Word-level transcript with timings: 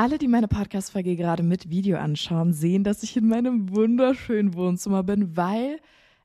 Alle, 0.00 0.16
die 0.18 0.28
meine 0.28 0.46
Podcast-Folge 0.46 1.16
gerade 1.16 1.42
mit 1.42 1.70
Video 1.70 1.98
anschauen, 1.98 2.52
sehen, 2.52 2.84
dass 2.84 3.02
ich 3.02 3.16
in 3.16 3.26
meinem 3.26 3.74
wunderschönen 3.74 4.54
Wohnzimmer 4.54 5.02
bin, 5.02 5.36
weil 5.36 5.80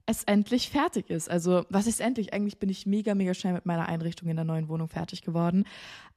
es 0.06 0.26
endlich 0.26 0.70
fertig 0.70 1.10
ist. 1.10 1.30
Also, 1.30 1.64
was 1.70 1.88
ist 1.88 2.02
endlich? 2.02 2.34
Eigentlich 2.34 2.60
bin 2.60 2.68
ich 2.68 2.86
mega, 2.86 3.16
mega 3.16 3.34
schnell 3.34 3.54
mit 3.54 3.66
meiner 3.66 3.88
Einrichtung 3.88 4.28
in 4.28 4.36
der 4.36 4.44
neuen 4.44 4.68
Wohnung 4.68 4.90
fertig 4.90 5.22
geworden. 5.22 5.64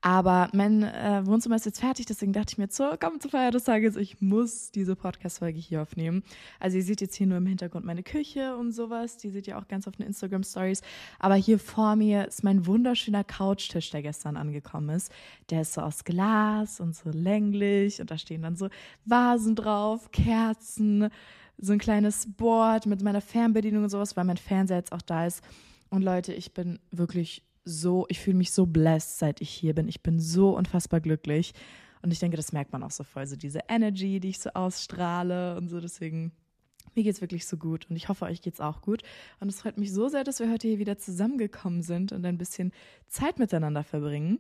Aber 0.01 0.49
mein 0.53 0.83
äh, 0.83 1.22
Wohnzimmer 1.24 1.54
ist 1.54 1.67
jetzt 1.67 1.81
fertig, 1.81 2.07
deswegen 2.07 2.33
dachte 2.33 2.53
ich 2.53 2.59
mir, 2.59 2.67
so, 2.69 2.91
komm 3.01 3.21
zur 3.21 3.30
Feier 3.30 3.53
des 3.53 3.64
Tages, 3.64 3.96
ich 3.96 4.21
muss 4.21 4.72
diese 4.72 4.96
Podcast-Folge 4.96 5.60
hier 5.60 5.83
aufnehmen. 5.83 6.24
Also, 6.59 6.78
ihr 6.78 6.83
seht 6.83 7.01
jetzt 7.01 7.14
hier 7.14 7.28
nur 7.28 7.38
im 7.38 7.46
Hintergrund 7.46 7.87
meine 7.87 8.03
Küche 8.03 8.56
und 8.56 8.72
sowas. 8.72 9.19
Die 9.19 9.31
seht 9.31 9.46
ihr 9.46 9.56
auch 9.56 9.69
ganz 9.69 9.87
auf 9.87 9.95
den 9.95 10.06
Instagram-Stories. 10.06 10.82
Aber 11.21 11.37
hier 11.37 11.60
vor 11.60 11.95
mir 11.95 12.27
ist 12.27 12.42
mein 12.42 12.67
wunderschöner 12.67 13.23
Couchtisch, 13.23 13.91
der 13.91 14.03
gestern 14.03 14.37
angekommen 14.37 14.88
ist. 14.88 15.13
Der 15.50 15.60
ist 15.60 15.74
so 15.74 15.81
aus 15.81 16.02
Glas 16.02 16.80
und 16.80 16.96
so 16.96 17.10
länglich 17.10 18.00
und 18.00 18.10
da 18.10 18.18
stehen 18.18 18.42
dann 18.42 18.56
so 18.56 18.68
Vasen 19.05 19.55
drauf, 19.55 20.10
Kerzen 20.10 21.09
so 21.59 21.73
ein 21.73 21.78
kleines 21.78 22.27
Board 22.37 22.87
mit 22.87 23.02
meiner 23.02 23.20
Fernbedienung 23.20 23.84
und 23.84 23.91
sowas, 23.91 24.16
weil 24.16 24.24
mein 24.24 24.37
Fernseher 24.37 24.78
jetzt 24.78 24.92
auch 24.92 25.02
da 25.02 25.27
ist. 25.27 25.42
Und 25.88 26.02
Leute, 26.02 26.33
ich 26.33 26.52
bin 26.52 26.78
wirklich 26.91 27.42
so, 27.64 28.06
ich 28.09 28.20
fühle 28.20 28.37
mich 28.37 28.52
so 28.52 28.66
blessed, 28.66 29.19
seit 29.19 29.41
ich 29.41 29.51
hier 29.51 29.74
bin. 29.74 29.88
Ich 29.88 30.02
bin 30.02 30.20
so 30.20 30.56
unfassbar 30.56 31.00
glücklich. 31.00 31.52
Und 32.02 32.12
ich 32.12 32.19
denke, 32.19 32.37
das 32.37 32.52
merkt 32.52 32.73
man 32.73 32.83
auch 32.83 32.91
so 32.91 33.05
voll, 33.05 33.27
so 33.27 33.37
diese 33.37 33.61
Energy, 33.69 34.20
die 34.20 34.28
ich 34.28 34.38
so 34.38 34.50
ausstrahle 34.50 35.56
und 35.56 35.69
so. 35.69 35.80
Deswegen, 35.80 36.33
mir 36.95 37.02
geht 37.02 37.14
es 37.14 37.20
wirklich 37.20 37.47
so 37.47 37.56
gut 37.56 37.86
und 37.91 37.97
ich 37.97 38.09
hoffe, 38.09 38.27
euch 38.27 38.42
geht 38.42 38.55
es 38.55 38.61
auch 38.61 38.80
gut. 38.80 39.02
Und 39.41 39.48
es 39.48 39.61
freut 39.61 39.78
mich 39.78 39.92
so 39.92 40.09
sehr, 40.09 40.23
dass 40.23 40.38
wir 40.38 40.50
heute 40.50 40.69
hier 40.69 40.78
wieder 40.78 40.98
zusammengekommen 40.98 41.83
sind 41.83 42.12
und 42.12 42.25
ein 42.25 42.38
bisschen 42.38 42.73
Zeit 43.09 43.38
miteinander 43.38 43.83
verbringen. 43.83 44.38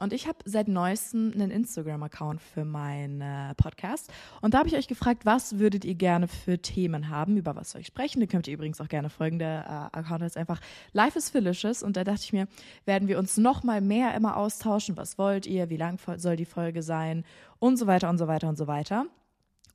Und 0.00 0.12
ich 0.12 0.26
habe 0.26 0.38
seit 0.44 0.66
neuestem 0.66 1.30
einen 1.34 1.50
Instagram-Account 1.50 2.40
für 2.40 2.64
meinen 2.64 3.20
äh, 3.20 3.54
Podcast. 3.54 4.10
Und 4.40 4.54
da 4.54 4.58
habe 4.58 4.68
ich 4.68 4.76
euch 4.76 4.88
gefragt, 4.88 5.26
was 5.26 5.58
würdet 5.58 5.84
ihr 5.84 5.94
gerne 5.94 6.26
für 6.26 6.58
Themen 6.58 7.10
haben, 7.10 7.36
über 7.36 7.54
was 7.54 7.70
soll 7.70 7.82
ich 7.82 7.86
sprechen? 7.86 8.20
Da 8.20 8.26
könnt 8.26 8.48
ihr 8.48 8.54
übrigens 8.54 8.80
auch 8.80 8.88
gerne 8.88 9.10
folgen. 9.10 9.38
Der 9.38 9.90
äh, 9.94 9.98
Account 9.98 10.22
heißt 10.22 10.36
einfach 10.36 10.60
Life 10.92 11.18
is 11.18 11.30
Felicious. 11.30 11.82
Und 11.82 11.96
da 11.96 12.04
dachte 12.04 12.22
ich 12.22 12.32
mir, 12.32 12.48
werden 12.86 13.08
wir 13.08 13.18
uns 13.18 13.36
noch 13.36 13.62
mal 13.62 13.80
mehr 13.80 14.14
immer 14.14 14.36
austauschen. 14.36 14.96
Was 14.96 15.18
wollt 15.18 15.46
ihr? 15.46 15.68
Wie 15.68 15.76
lang 15.76 15.98
soll 16.16 16.36
die 16.36 16.46
Folge 16.46 16.82
sein? 16.82 17.24
Und 17.58 17.76
so 17.76 17.86
weiter 17.86 18.08
und 18.08 18.18
so 18.18 18.26
weiter 18.26 18.48
und 18.48 18.56
so 18.56 18.66
weiter. 18.66 19.06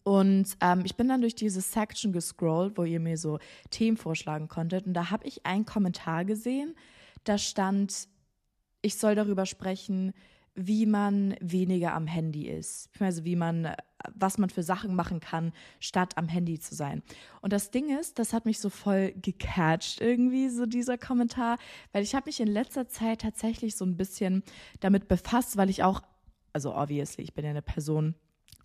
Und 0.04 0.56
ähm, 0.62 0.84
ich 0.86 0.96
bin 0.96 1.08
dann 1.08 1.22
durch 1.22 1.34
diese 1.34 1.62
Section 1.62 2.12
gescrollt, 2.14 2.78
wo 2.78 2.84
ihr 2.84 3.00
mir 3.00 3.18
so 3.18 3.40
Themen 3.72 3.98
vorschlagen 3.98 4.48
konntet. 4.48 4.86
Und 4.86 4.94
da 4.94 5.10
habe 5.10 5.28
ich 5.28 5.46
einen 5.46 5.66
Kommentar 5.66 6.26
gesehen. 6.26 6.76
Da 7.24 7.40
stand, 7.40 8.08
ich 8.86 8.98
soll 8.98 9.16
darüber 9.16 9.46
sprechen, 9.46 10.14
wie 10.54 10.86
man 10.86 11.36
weniger 11.42 11.94
am 11.94 12.08
Handy 12.08 12.48
ist. 12.48 12.90
Also 13.00 13.26
wie 13.26 13.36
man, 13.36 13.74
was 14.14 14.38
man 14.38 14.50
für 14.50 14.64
Sachen 14.64 14.96
machen 14.96 15.20
kann, 15.20 15.52
statt 15.80 16.18
am 16.18 16.30
Handy 16.30 16.60
zu 16.60 16.76
sein. 16.76 17.04
Und 17.42 17.52
das 17.52 17.72
Ding 17.72 17.98
ist, 17.98 18.20
das 18.20 18.32
hat 18.32 18.46
mich 18.46 18.60
so 18.60 18.70
voll 18.70 19.14
gecatcht 19.22 20.00
irgendwie, 20.00 20.50
so 20.50 20.66
dieser 20.66 20.98
Kommentar, 20.98 21.58
weil 21.92 22.04
ich 22.04 22.16
habe 22.16 22.28
mich 22.28 22.40
in 22.40 22.48
letzter 22.48 22.88
Zeit 22.88 23.22
tatsächlich 23.22 23.76
so 23.76 23.86
ein 23.86 23.98
bisschen 23.98 24.44
damit 24.80 25.08
befasst, 25.08 25.58
weil 25.58 25.70
ich 25.70 25.84
auch, 25.84 26.02
also 26.54 26.74
obviously, 26.74 27.24
ich 27.24 27.34
bin 27.34 27.44
ja 27.44 27.52
eine 27.52 27.62
Person 27.62 28.16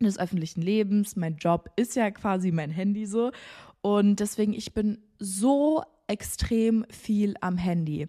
des 0.00 0.18
öffentlichen 0.18 0.62
Lebens, 0.62 1.16
mein 1.16 1.36
Job 1.36 1.70
ist 1.76 1.96
ja 1.96 2.10
quasi 2.10 2.52
mein 2.52 2.70
Handy 2.70 3.06
so. 3.06 3.32
Und 3.82 4.20
deswegen, 4.20 4.52
ich 4.52 4.74
bin 4.74 4.98
so 5.18 5.82
extrem 6.06 6.84
viel 6.90 7.34
am 7.40 7.56
Handy. 7.56 8.08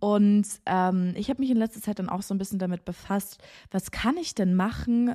Und 0.00 0.46
ähm, 0.66 1.12
ich 1.16 1.28
habe 1.28 1.40
mich 1.40 1.50
in 1.50 1.58
letzter 1.58 1.80
Zeit 1.80 1.98
dann 1.98 2.08
auch 2.08 2.22
so 2.22 2.34
ein 2.34 2.38
bisschen 2.38 2.58
damit 2.58 2.84
befasst, 2.84 3.38
was 3.70 3.90
kann 3.90 4.16
ich 4.16 4.34
denn 4.34 4.54
machen 4.54 5.14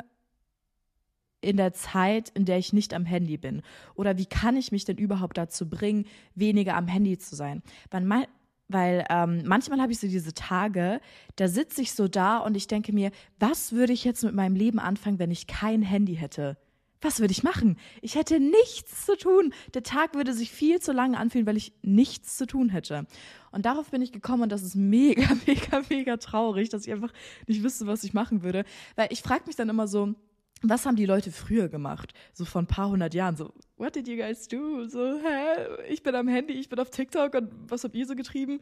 in 1.42 1.58
der 1.58 1.74
Zeit, 1.74 2.30
in 2.30 2.46
der 2.46 2.58
ich 2.58 2.74
nicht 2.74 2.94
am 2.94 3.06
Handy 3.06 3.38
bin? 3.38 3.62
Oder 3.96 4.18
wie 4.18 4.26
kann 4.26 4.58
ich 4.58 4.72
mich 4.72 4.86
denn 4.86 4.98
überhaupt 4.98 5.38
dazu 5.38 5.70
bringen, 5.70 6.06
weniger 6.34 6.76
am 6.76 6.88
Handy 6.88 7.18
zu 7.18 7.36
sein? 7.36 7.62
Weil, 7.92 8.28
weil 8.68 9.06
ähm, 9.10 9.44
manchmal 9.46 9.82
habe 9.82 9.92
ich 9.92 10.00
so 10.00 10.08
diese 10.08 10.34
Tage, 10.34 11.02
da 11.36 11.48
sitze 11.48 11.82
ich 11.82 11.94
so 11.94 12.08
da 12.08 12.38
und 12.38 12.56
ich 12.56 12.68
denke 12.68 12.94
mir, 12.94 13.12
was 13.40 13.72
würde 13.72 13.94
ich 13.94 14.04
jetzt 14.04 14.24
mit 14.24 14.34
meinem 14.34 14.56
Leben 14.56 14.80
anfangen, 14.80 15.20
wenn 15.20 15.32
ich 15.32 15.48
kein 15.48 15.82
Handy 15.82 16.16
hätte? 16.16 16.58
Was 17.02 17.20
würde 17.20 17.32
ich 17.32 17.44
machen? 17.44 17.78
Ich 18.02 18.16
hätte 18.16 18.40
nichts 18.40 19.06
zu 19.06 19.18
tun. 19.18 19.54
Der 19.74 19.84
Tag 19.84 20.16
würde 20.16 20.34
sich 20.34 20.52
viel 20.52 20.80
zu 20.80 20.92
lange 20.92 21.18
anfühlen, 21.18 21.46
weil 21.46 21.58
ich 21.58 21.74
nichts 21.82 22.38
zu 22.38 22.48
tun 22.48 22.70
hätte. 22.70 23.06
Und 23.52 23.66
darauf 23.66 23.92
bin 23.92 24.02
ich 24.02 24.12
gekommen 24.12 24.44
und 24.44 24.52
das 24.52 24.64
ist 24.64 24.76
mega, 24.76 25.28
mega, 25.46 25.82
mega 25.90 26.18
traurig, 26.18 26.70
dass 26.70 26.86
ich 26.88 26.94
einfach 26.94 27.14
nicht 27.48 27.64
wüsste, 27.64 27.88
was 27.88 28.04
ich 28.04 28.14
machen 28.14 28.44
würde. 28.44 28.66
Weil 28.96 29.08
ich 29.12 29.22
frage 29.22 29.44
mich 29.46 29.56
dann 29.56 29.70
immer 29.70 29.88
so, 29.88 30.16
was 30.62 30.86
haben 30.86 30.96
die 30.96 31.06
Leute 31.06 31.32
früher 31.32 31.70
gemacht? 31.70 32.14
So 32.34 32.46
vor 32.46 32.62
ein 32.62 32.68
paar 32.68 32.90
hundert 32.90 33.14
Jahren. 33.14 33.36
So, 33.36 33.54
what 33.78 33.96
did 33.96 34.08
you 34.08 34.16
guys 34.16 34.48
do? 34.48 34.86
So, 34.88 35.20
hä? 35.20 35.84
Ich 35.90 36.02
bin 36.02 36.16
am 36.16 36.28
Handy, 36.28 36.54
ich 36.54 36.70
bin 36.70 36.80
auf 36.80 36.90
TikTok 36.90 37.36
und 37.36 37.52
was 37.70 37.84
habt 37.84 37.96
ihr 37.96 38.06
so 38.06 38.16
getrieben? 38.16 38.60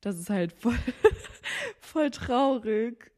Das 0.00 0.18
ist 0.18 0.30
halt 0.30 0.52
voll, 0.52 0.76
voll 1.80 2.10
traurig. 2.10 3.10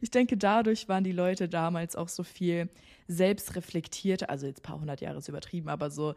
Ich 0.00 0.10
denke, 0.10 0.36
dadurch 0.36 0.88
waren 0.88 1.04
die 1.04 1.12
Leute 1.12 1.48
damals 1.48 1.96
auch 1.96 2.08
so 2.08 2.22
viel 2.22 2.68
selbstreflektierter, 3.06 4.30
also 4.30 4.46
jetzt 4.46 4.60
ein 4.60 4.62
paar 4.62 4.80
hundert 4.80 5.00
Jahre 5.00 5.18
ist 5.18 5.28
übertrieben, 5.28 5.68
aber 5.68 5.90
so 5.90 6.14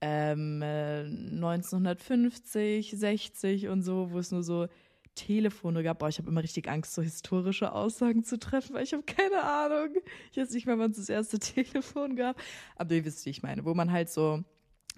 ähm, 0.00 0.62
1950, 0.62 2.92
äh, 2.92 2.96
60 2.96 3.68
und 3.68 3.82
so, 3.82 4.10
wo 4.10 4.18
es 4.18 4.30
nur 4.30 4.42
so 4.42 4.68
Telefone 5.14 5.82
gab. 5.82 5.98
Boah, 5.98 6.08
ich 6.08 6.18
habe 6.18 6.28
immer 6.28 6.42
richtig 6.42 6.68
Angst, 6.68 6.94
so 6.94 7.02
historische 7.02 7.72
Aussagen 7.72 8.22
zu 8.22 8.38
treffen, 8.38 8.74
weil 8.74 8.84
ich 8.84 8.92
habe 8.92 9.02
keine 9.02 9.42
Ahnung. 9.42 9.96
Ich 10.30 10.38
weiß 10.38 10.50
nicht 10.50 10.66
mehr, 10.66 10.78
wann 10.78 10.92
es 10.92 10.98
das 10.98 11.08
erste 11.08 11.38
Telefon 11.40 12.16
gab. 12.16 12.40
Aber 12.76 12.94
ihr 12.94 13.04
wisst, 13.04 13.26
wie 13.26 13.30
ich 13.30 13.42
meine, 13.42 13.64
wo 13.64 13.74
man 13.74 13.90
halt 13.90 14.10
so 14.10 14.44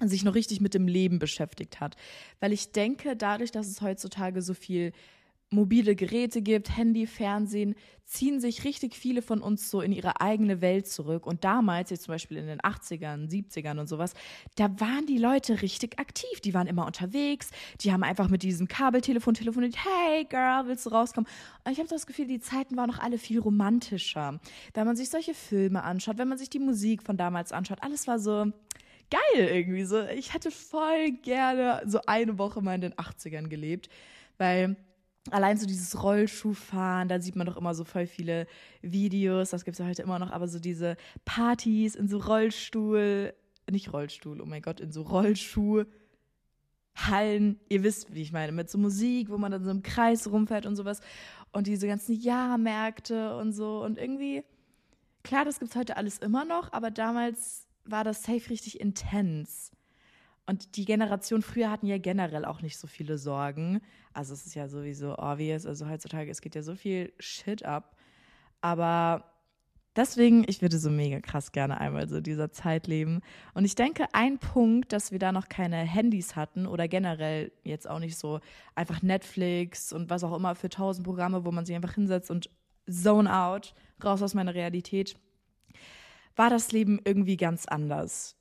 sich 0.00 0.25
noch 0.25 0.34
richtig 0.34 0.60
mit 0.60 0.75
dem 0.75 0.87
Leben 0.87 1.19
beschäftigt 1.19 1.81
hat. 1.81 1.97
Weil 2.41 2.53
ich 2.53 2.72
denke, 2.72 3.16
dadurch, 3.16 3.50
dass 3.50 3.66
es 3.66 3.81
heutzutage 3.81 4.43
so 4.43 4.54
viel 4.54 4.93
mobile 5.50 5.97
Geräte 5.97 6.42
gibt, 6.42 6.76
Handy, 6.76 7.06
Fernsehen, 7.06 7.75
ziehen 8.04 8.41
sich 8.41 8.64
richtig 8.64 8.94
viele 8.94 9.20
von 9.20 9.42
uns 9.42 9.70
so 9.70 9.82
in 9.82 9.92
ihre 9.92 10.20
eigene 10.20 10.60
Welt 10.60 10.86
zurück. 10.86 11.26
Und 11.26 11.44
damals, 11.44 11.91
jetzt 11.91 12.04
zum 12.04 12.14
Beispiel 12.14 12.38
in 12.38 12.47
den 12.47 12.60
80ern, 12.60 13.28
70ern 13.28 13.78
und 13.78 13.86
sowas, 13.86 14.14
da 14.56 14.69
waren 14.81 15.04
die 15.06 15.19
Leute 15.19 15.60
richtig 15.60 15.98
aktiv. 15.98 16.41
Die 16.41 16.54
waren 16.54 16.66
immer 16.66 16.86
unterwegs, 16.86 17.50
die 17.81 17.92
haben 17.92 18.03
einfach 18.03 18.28
mit 18.28 18.42
diesem 18.42 18.66
Kabeltelefon 18.66 19.34
telefoniert, 19.34 19.76
hey 19.76 20.25
Girl, 20.25 20.66
willst 20.66 20.86
du 20.86 20.91
rauskommen? 20.91 21.28
Und 21.65 21.72
ich 21.72 21.78
habe 21.78 21.88
das 21.88 22.06
Gefühl, 22.06 22.26
die 22.26 22.41
Zeiten 22.41 22.76
waren 22.76 22.88
noch 22.88 22.98
alle 22.98 23.19
viel 23.19 23.41
romantischer. 23.41 24.41
Wenn 24.72 24.86
man 24.86 24.97
sich 24.97 25.10
solche 25.10 25.34
Filme 25.34 25.82
anschaut, 25.82 26.19
wenn 26.19 26.28
man 26.28 26.38
sich 26.38 26.50
die 26.50 26.59
Musik 26.59 27.03
von 27.03 27.16
damals 27.16 27.53
anschaut, 27.53 27.82
alles 27.82 28.06
war 28.06 28.19
so 28.19 28.47
geil 29.10 29.48
irgendwie. 29.48 29.84
So, 29.84 30.03
ich 30.06 30.32
hätte 30.32 30.50
voll 30.50 31.12
gerne 31.22 31.82
so 31.86 32.00
eine 32.06 32.38
Woche 32.38 32.62
mal 32.62 32.75
in 32.75 32.80
den 32.80 32.94
80ern 32.94 33.48
gelebt, 33.48 33.88
weil 34.38 34.76
allein 35.33 35.56
so 35.56 35.66
dieses 35.66 36.03
Rollschuhfahren, 36.03 37.09
da 37.09 37.21
sieht 37.21 37.37
man 37.37 37.47
doch 37.47 37.56
immer 37.56 37.75
so 37.75 37.84
voll 37.84 38.06
viele 38.06 38.47
Videos, 38.83 39.50
das 39.50 39.65
gibt 39.65 39.75
es 39.75 39.78
ja 39.78 39.87
heute 39.87 40.03
immer 40.03 40.19
noch, 40.19 40.31
aber 40.31 40.49
so 40.49 40.59
diese 40.59 40.97
Partys 41.25 41.94
in 41.94 42.09
so 42.09 42.19
Rollstuhl, 42.19 43.34
nicht 43.71 43.93
Rollstuhl, 43.93 44.41
oh 44.41 44.47
mein 44.47 44.62
Gott, 44.62 44.81
in 44.81 44.93
so 44.93 45.03
Rollschuhhallen, 45.03 45.91
ihr 47.69 47.83
wisst, 47.83 48.15
wie 48.15 48.22
ich 48.22 48.33
meine, 48.33 48.53
mit 48.53 48.71
so 48.71 48.78
Musik, 48.78 49.31
wo 49.31 49.39
man 49.39 49.53
dann 49.53 49.65
so 49.65 49.71
im 49.71 49.83
Kreis 49.83 50.31
rumfährt 50.31 50.66
und 50.66 50.77
sowas 50.77 51.00
und 51.53 51.66
diese 51.66 51.87
ganzen 51.87 52.15
Jahrmärkte 52.15 53.37
und 53.37 53.53
so 53.53 53.83
und 53.84 53.99
irgendwie, 53.99 54.45
klar, 55.22 55.45
das 55.45 55.59
gibt 55.59 55.72
es 55.72 55.77
heute 55.77 55.97
alles 55.97 56.19
immer 56.19 56.45
noch, 56.45 56.72
aber 56.72 56.91
damals 56.91 57.66
war 57.84 58.05
das 58.05 58.22
safe 58.22 58.50
richtig 58.50 58.81
intens. 58.81 59.72
Und 60.48 60.78
die 60.78 60.86
Generation 60.86 61.42
früher 61.42 61.70
hatten 61.70 61.86
ja 61.86 61.98
generell 61.98 62.47
auch 62.47 62.62
nicht 62.62 62.78
so 62.78 62.86
viele 62.86 63.19
Sorgen. 63.19 63.82
Also 64.14 64.32
es 64.32 64.47
ist 64.47 64.54
ja 64.54 64.66
sowieso 64.66 65.19
obvious. 65.19 65.66
Also 65.66 65.86
heutzutage, 65.86 66.31
es 66.31 66.41
geht 66.41 66.54
ja 66.54 66.62
so 66.62 66.75
viel 66.75 67.12
Shit 67.19 67.66
ab. 67.66 67.98
Aber 68.62 69.25
deswegen, 69.94 70.44
ich 70.48 70.62
würde 70.62 70.78
so 70.78 70.88
mega 70.88 71.21
krass 71.21 71.53
gerne 71.53 71.78
einmal 71.78 72.09
so 72.09 72.22
dieser 72.22 72.50
Zeit 72.50 72.86
leben. 72.86 73.21
Und 73.53 73.66
ich 73.66 73.74
denke, 73.74 74.06
ein 74.15 74.39
Punkt, 74.39 74.95
dass 74.95 75.12
wir 75.12 75.18
da 75.18 75.33
noch 75.33 75.50
keine 75.50 75.77
Handys 75.77 76.34
hatten 76.34 76.66
oder 76.66 76.89
generell 76.89 77.53
jetzt 77.62 77.86
auch 77.86 77.98
nicht 77.98 78.16
so 78.16 78.41
einfach 78.74 79.03
Netflix 79.03 79.92
und 79.92 80.09
was 80.09 80.24
auch 80.24 80.34
immer 80.34 80.54
für 80.54 80.71
tausend 80.71 81.06
Programme, 81.06 81.45
wo 81.45 81.50
man 81.50 81.66
sich 81.66 81.77
einfach 81.77 81.92
hinsetzt 81.92 82.30
und 82.30 82.48
zone 82.89 83.30
out, 83.30 83.74
raus 84.03 84.22
aus 84.22 84.33
meiner 84.33 84.54
Realität, 84.54 85.15
war 86.36 86.48
das 86.48 86.72
Leben 86.72 86.98
irgendwie 87.04 87.36
ganz 87.36 87.66
anders 87.66 88.37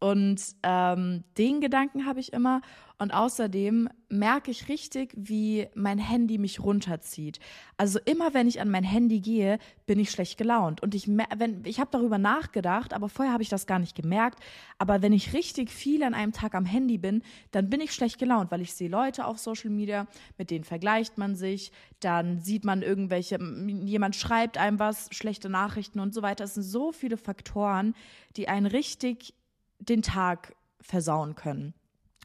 Und 0.00 0.42
ähm, 0.62 1.24
den 1.36 1.60
Gedanken 1.60 2.06
habe 2.06 2.20
ich 2.20 2.32
immer. 2.32 2.62
Und 2.98 3.12
außerdem 3.12 3.88
merke 4.10 4.50
ich 4.50 4.68
richtig, 4.68 5.12
wie 5.16 5.68
mein 5.74 5.98
Handy 5.98 6.36
mich 6.36 6.60
runterzieht. 6.60 7.38
Also 7.76 7.98
immer, 8.04 8.34
wenn 8.34 8.46
ich 8.46 8.60
an 8.60 8.70
mein 8.70 8.84
Handy 8.84 9.20
gehe, 9.20 9.58
bin 9.86 9.98
ich 9.98 10.10
schlecht 10.10 10.36
gelaunt. 10.36 10.82
Und 10.82 10.94
ich, 10.94 11.08
wenn, 11.08 11.62
ich 11.64 11.80
habe 11.80 11.90
darüber 11.92 12.18
nachgedacht, 12.18 12.92
aber 12.92 13.08
vorher 13.08 13.32
habe 13.32 13.42
ich 13.42 13.48
das 13.48 13.66
gar 13.66 13.78
nicht 13.78 13.94
gemerkt. 13.94 14.40
Aber 14.78 15.00
wenn 15.00 15.12
ich 15.12 15.32
richtig 15.34 15.70
viel 15.70 16.02
an 16.02 16.12
einem 16.12 16.32
Tag 16.32 16.54
am 16.54 16.64
Handy 16.66 16.98
bin, 16.98 17.22
dann 17.52 17.70
bin 17.70 17.80
ich 17.80 17.92
schlecht 17.92 18.18
gelaunt, 18.18 18.50
weil 18.50 18.60
ich 18.60 18.74
sehe 18.74 18.90
Leute 18.90 19.26
auf 19.26 19.38
Social 19.38 19.70
Media, 19.70 20.06
mit 20.36 20.50
denen 20.50 20.64
vergleicht 20.64 21.16
man 21.16 21.36
sich. 21.36 21.72
Dann 22.00 22.40
sieht 22.40 22.64
man 22.64 22.82
irgendwelche, 22.82 23.38
jemand 23.84 24.16
schreibt 24.16 24.58
einem 24.58 24.78
was, 24.78 25.08
schlechte 25.10 25.48
Nachrichten 25.48 26.00
und 26.00 26.14
so 26.14 26.20
weiter. 26.20 26.44
Es 26.44 26.54
sind 26.54 26.64
so 26.64 26.92
viele 26.92 27.16
Faktoren, 27.18 27.94
die 28.36 28.48
einen 28.48 28.66
richtig 28.66 29.34
den 29.80 30.02
Tag 30.02 30.54
versauen 30.80 31.34
können. 31.34 31.74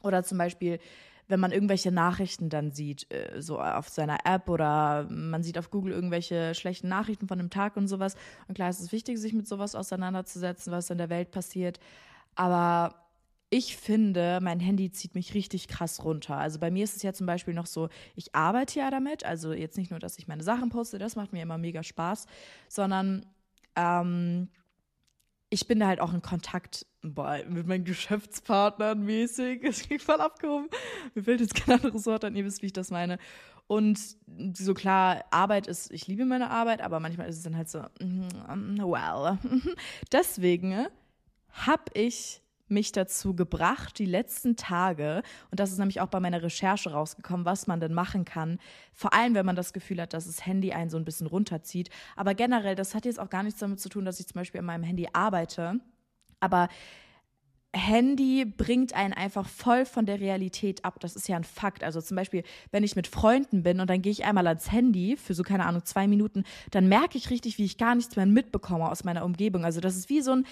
Oder 0.03 0.23
zum 0.23 0.37
Beispiel, 0.37 0.79
wenn 1.27 1.39
man 1.39 1.51
irgendwelche 1.51 1.91
Nachrichten 1.91 2.49
dann 2.49 2.71
sieht, 2.71 3.11
äh, 3.11 3.41
so 3.41 3.59
auf 3.59 3.89
seiner 3.89 4.19
App 4.25 4.49
oder 4.49 5.07
man 5.09 5.43
sieht 5.43 5.57
auf 5.57 5.71
Google 5.71 5.93
irgendwelche 5.93 6.53
schlechten 6.53 6.87
Nachrichten 6.87 7.27
von 7.27 7.37
dem 7.37 7.49
Tag 7.49 7.77
und 7.77 7.87
sowas. 7.87 8.15
Und 8.47 8.55
klar, 8.55 8.69
es 8.69 8.79
ist 8.79 8.91
wichtig, 8.91 9.17
sich 9.17 9.33
mit 9.33 9.47
sowas 9.47 9.75
auseinanderzusetzen, 9.75 10.71
was 10.71 10.89
in 10.89 10.97
der 10.97 11.09
Welt 11.09 11.31
passiert. 11.31 11.79
Aber 12.35 12.95
ich 13.49 13.77
finde, 13.77 14.39
mein 14.41 14.59
Handy 14.59 14.91
zieht 14.91 15.15
mich 15.15 15.33
richtig 15.33 15.67
krass 15.67 16.03
runter. 16.03 16.37
Also 16.37 16.59
bei 16.59 16.71
mir 16.71 16.83
ist 16.83 16.95
es 16.95 17.03
ja 17.03 17.13
zum 17.13 17.25
Beispiel 17.25 17.53
noch 17.53 17.67
so, 17.67 17.89
ich 18.15 18.35
arbeite 18.35 18.79
ja 18.79 18.91
damit. 18.91 19.25
Also 19.25 19.53
jetzt 19.53 19.77
nicht 19.77 19.91
nur, 19.91 19.99
dass 19.99 20.17
ich 20.17 20.27
meine 20.27 20.43
Sachen 20.43 20.69
poste, 20.69 20.97
das 20.97 21.15
macht 21.15 21.31
mir 21.31 21.41
immer 21.41 21.57
mega 21.57 21.81
Spaß, 21.81 22.25
sondern 22.67 23.25
ähm, 23.75 24.49
ich 25.49 25.67
bin 25.67 25.79
da 25.79 25.87
halt 25.87 25.99
auch 25.99 26.13
in 26.13 26.21
Kontakt 26.21 26.85
boah, 27.01 27.39
mit 27.47 27.67
meinen 27.67 27.85
Geschäftspartnern 27.85 29.03
mäßig. 29.03 29.63
Es 29.63 29.87
ging 29.87 29.99
voll 29.99 30.21
abgehoben. 30.21 30.69
Mir 31.13 31.23
fällt 31.23 31.41
jetzt 31.41 31.55
kein 31.55 31.79
anderes 31.79 32.05
Wort 32.05 32.23
an, 32.23 32.35
ihr 32.35 32.45
wisst, 32.45 32.61
wie 32.61 32.67
ich 32.67 32.73
das 32.73 32.91
meine. 32.91 33.17
Und 33.67 33.99
so 34.53 34.73
klar, 34.73 35.25
Arbeit 35.31 35.67
ist, 35.67 35.91
ich 35.91 36.07
liebe 36.07 36.25
meine 36.25 36.51
Arbeit, 36.51 36.81
aber 36.81 36.99
manchmal 36.99 37.27
ist 37.27 37.37
es 37.37 37.43
dann 37.43 37.57
halt 37.57 37.69
so, 37.69 37.79
mm, 37.99 38.77
well. 38.77 39.39
Deswegen 40.11 40.87
habe 41.49 41.83
ich 41.93 42.41
mich 42.67 42.91
dazu 42.91 43.35
gebracht, 43.35 43.99
die 43.99 44.05
letzten 44.05 44.55
Tage, 44.55 45.21
und 45.51 45.59
das 45.59 45.71
ist 45.71 45.77
nämlich 45.77 46.01
auch 46.01 46.07
bei 46.07 46.19
meiner 46.19 46.41
Recherche 46.41 46.91
rausgekommen, 46.91 47.45
was 47.45 47.67
man 47.67 47.79
denn 47.79 47.93
machen 47.93 48.25
kann, 48.25 48.59
vor 48.93 49.13
allem 49.13 49.35
wenn 49.35 49.45
man 49.45 49.55
das 49.55 49.73
Gefühl 49.73 50.01
hat, 50.01 50.13
dass 50.13 50.25
das 50.25 50.45
Handy 50.45 50.73
einen 50.73 50.89
so 50.89 50.97
ein 50.97 51.05
bisschen 51.05 51.27
runterzieht. 51.27 51.89
Aber 52.15 52.33
generell, 52.33 52.75
das 52.75 52.95
hat 52.95 53.05
jetzt 53.05 53.19
auch 53.19 53.29
gar 53.29 53.43
nichts 53.43 53.59
damit 53.59 53.79
zu 53.79 53.89
tun, 53.89 54.05
dass 54.05 54.19
ich 54.19 54.27
zum 54.27 54.39
Beispiel 54.39 54.59
an 54.59 54.65
meinem 54.65 54.83
Handy 54.83 55.07
arbeite, 55.13 55.79
aber 56.39 56.69
Handy 57.75 58.45
bringt 58.45 58.93
einen 58.93 59.13
einfach 59.13 59.47
voll 59.47 59.85
von 59.85 60.05
der 60.05 60.19
Realität 60.19 60.85
ab. 60.85 60.99
Das 61.01 61.15
ist 61.15 61.27
ja 61.27 61.35
ein 61.35 61.43
Fakt. 61.43 61.83
Also 61.83 62.01
zum 62.01 62.15
Beispiel, 62.15 62.43
wenn 62.71 62.83
ich 62.83 62.95
mit 62.95 63.07
Freunden 63.07 63.63
bin 63.63 63.81
und 63.81 63.89
dann 63.89 64.01
gehe 64.01 64.11
ich 64.11 64.23
einmal 64.23 64.47
ans 64.47 64.71
Handy 64.71 65.17
für 65.17 65.33
so, 65.33 65.43
keine 65.43 65.65
Ahnung, 65.65 65.83
zwei 65.83 66.07
Minuten, 66.07 66.45
dann 66.71 66.87
merke 66.87 67.17
ich 67.17 67.29
richtig, 67.29 67.57
wie 67.57 67.65
ich 67.65 67.77
gar 67.77 67.95
nichts 67.95 68.15
mehr 68.15 68.25
mitbekomme 68.25 68.89
aus 68.89 69.03
meiner 69.03 69.25
Umgebung. 69.25 69.65
Also 69.65 69.81
das 69.81 69.97
ist 69.97 70.09
wie 70.09 70.21
so 70.21 70.31
ein, 70.31 70.45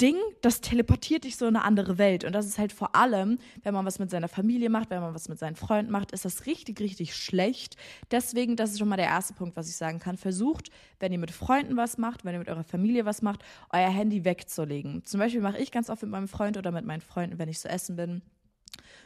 Ding, 0.00 0.16
das 0.40 0.60
teleportiert 0.60 1.24
dich 1.24 1.36
so 1.36 1.46
in 1.46 1.56
eine 1.56 1.64
andere 1.64 1.98
Welt. 1.98 2.24
Und 2.24 2.32
das 2.32 2.46
ist 2.46 2.58
halt 2.58 2.72
vor 2.72 2.96
allem, 2.96 3.38
wenn 3.62 3.74
man 3.74 3.84
was 3.84 3.98
mit 3.98 4.10
seiner 4.10 4.28
Familie 4.28 4.70
macht, 4.70 4.90
wenn 4.90 5.00
man 5.00 5.14
was 5.14 5.28
mit 5.28 5.38
seinen 5.38 5.56
Freunden 5.56 5.92
macht, 5.92 6.12
ist 6.12 6.24
das 6.24 6.46
richtig, 6.46 6.80
richtig 6.80 7.14
schlecht. 7.14 7.76
Deswegen, 8.10 8.56
das 8.56 8.70
ist 8.70 8.78
schon 8.78 8.88
mal 8.88 8.96
der 8.96 9.06
erste 9.06 9.34
Punkt, 9.34 9.56
was 9.56 9.68
ich 9.68 9.76
sagen 9.76 9.98
kann. 9.98 10.16
Versucht, 10.16 10.70
wenn 10.98 11.12
ihr 11.12 11.18
mit 11.18 11.30
Freunden 11.30 11.76
was 11.76 11.98
macht, 11.98 12.24
wenn 12.24 12.34
ihr 12.34 12.38
mit 12.38 12.48
eurer 12.48 12.64
Familie 12.64 13.04
was 13.04 13.22
macht, 13.22 13.42
euer 13.70 13.90
Handy 13.90 14.24
wegzulegen. 14.24 15.04
Zum 15.04 15.20
Beispiel 15.20 15.42
mache 15.42 15.58
ich 15.58 15.70
ganz 15.70 15.90
oft 15.90 16.02
mit 16.02 16.10
meinem 16.10 16.28
Freund 16.28 16.56
oder 16.56 16.72
mit 16.72 16.86
meinen 16.86 17.02
Freunden, 17.02 17.38
wenn 17.38 17.48
ich 17.48 17.58
so 17.58 17.68
essen 17.68 17.96
bin, 17.96 18.22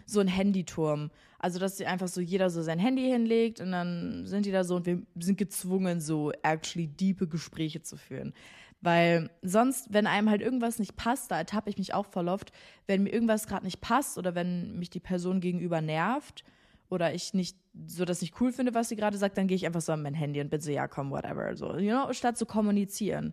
so 0.07 0.21
ein 0.21 0.29
Handyturm. 0.29 1.11
Also, 1.39 1.59
dass 1.59 1.77
sie 1.77 1.87
einfach 1.87 2.09
so 2.09 2.21
jeder 2.21 2.51
so 2.51 2.63
sein 2.63 2.79
Handy 2.79 3.03
hinlegt 3.03 3.61
und 3.61 3.73
dann 3.73 4.27
sind 4.27 4.47
die 4.47 4.53
da 4.53 4.65
so 4.65 4.77
und 4.77 4.87
wir 4.87 5.03
sind 5.19 5.37
gezwungen, 5.37 6.01
so 6.01 6.33
actually 6.43 6.87
diepe 6.87 7.29
Gespräche 7.29 7.83
zu 7.83 7.97
führen. 7.97 8.33
Weil 8.81 9.31
sonst, 9.41 9.93
wenn 9.93 10.07
einem 10.07 10.29
halt 10.29 10.43
irgendwas 10.43 10.79
nicht 10.79 10.97
passt, 10.97 11.31
da 11.31 11.39
ertappe 11.39 11.71
ich 11.71 11.79
mich 11.79 11.95
auch 11.95 12.05
voll 12.05 12.29
oft, 12.29 12.53
wenn 12.87 13.03
mir 13.03 13.13
irgendwas 13.13 13.47
gerade 13.47 13.65
nicht 13.65 13.81
passt 13.81 14.19
oder 14.19 14.35
wenn 14.35 14.79
mich 14.79 14.91
die 14.91 15.01
Person 15.01 15.41
gegenüber 15.41 15.81
nervt 15.81 16.45
oder 16.91 17.15
ich 17.15 17.33
nicht 17.33 17.57
so 17.87 18.05
das 18.05 18.21
nicht 18.21 18.41
cool 18.41 18.53
finde, 18.53 18.75
was 18.75 18.91
sie 18.91 18.97
gerade 18.97 19.17
sagt, 19.17 19.39
dann 19.39 19.47
gehe 19.47 19.57
ich 19.57 19.65
einfach 19.65 19.81
so 19.81 19.93
an 19.93 20.03
mein 20.03 20.15
Handy 20.15 20.41
und 20.41 20.51
bin 20.51 20.61
so, 20.61 20.71
ja, 20.71 20.87
komm, 20.87 21.11
whatever. 21.11 21.57
So, 21.57 21.79
you 21.79 21.91
know, 21.91 22.13
statt 22.13 22.37
zu 22.37 22.45
kommunizieren. 22.45 23.33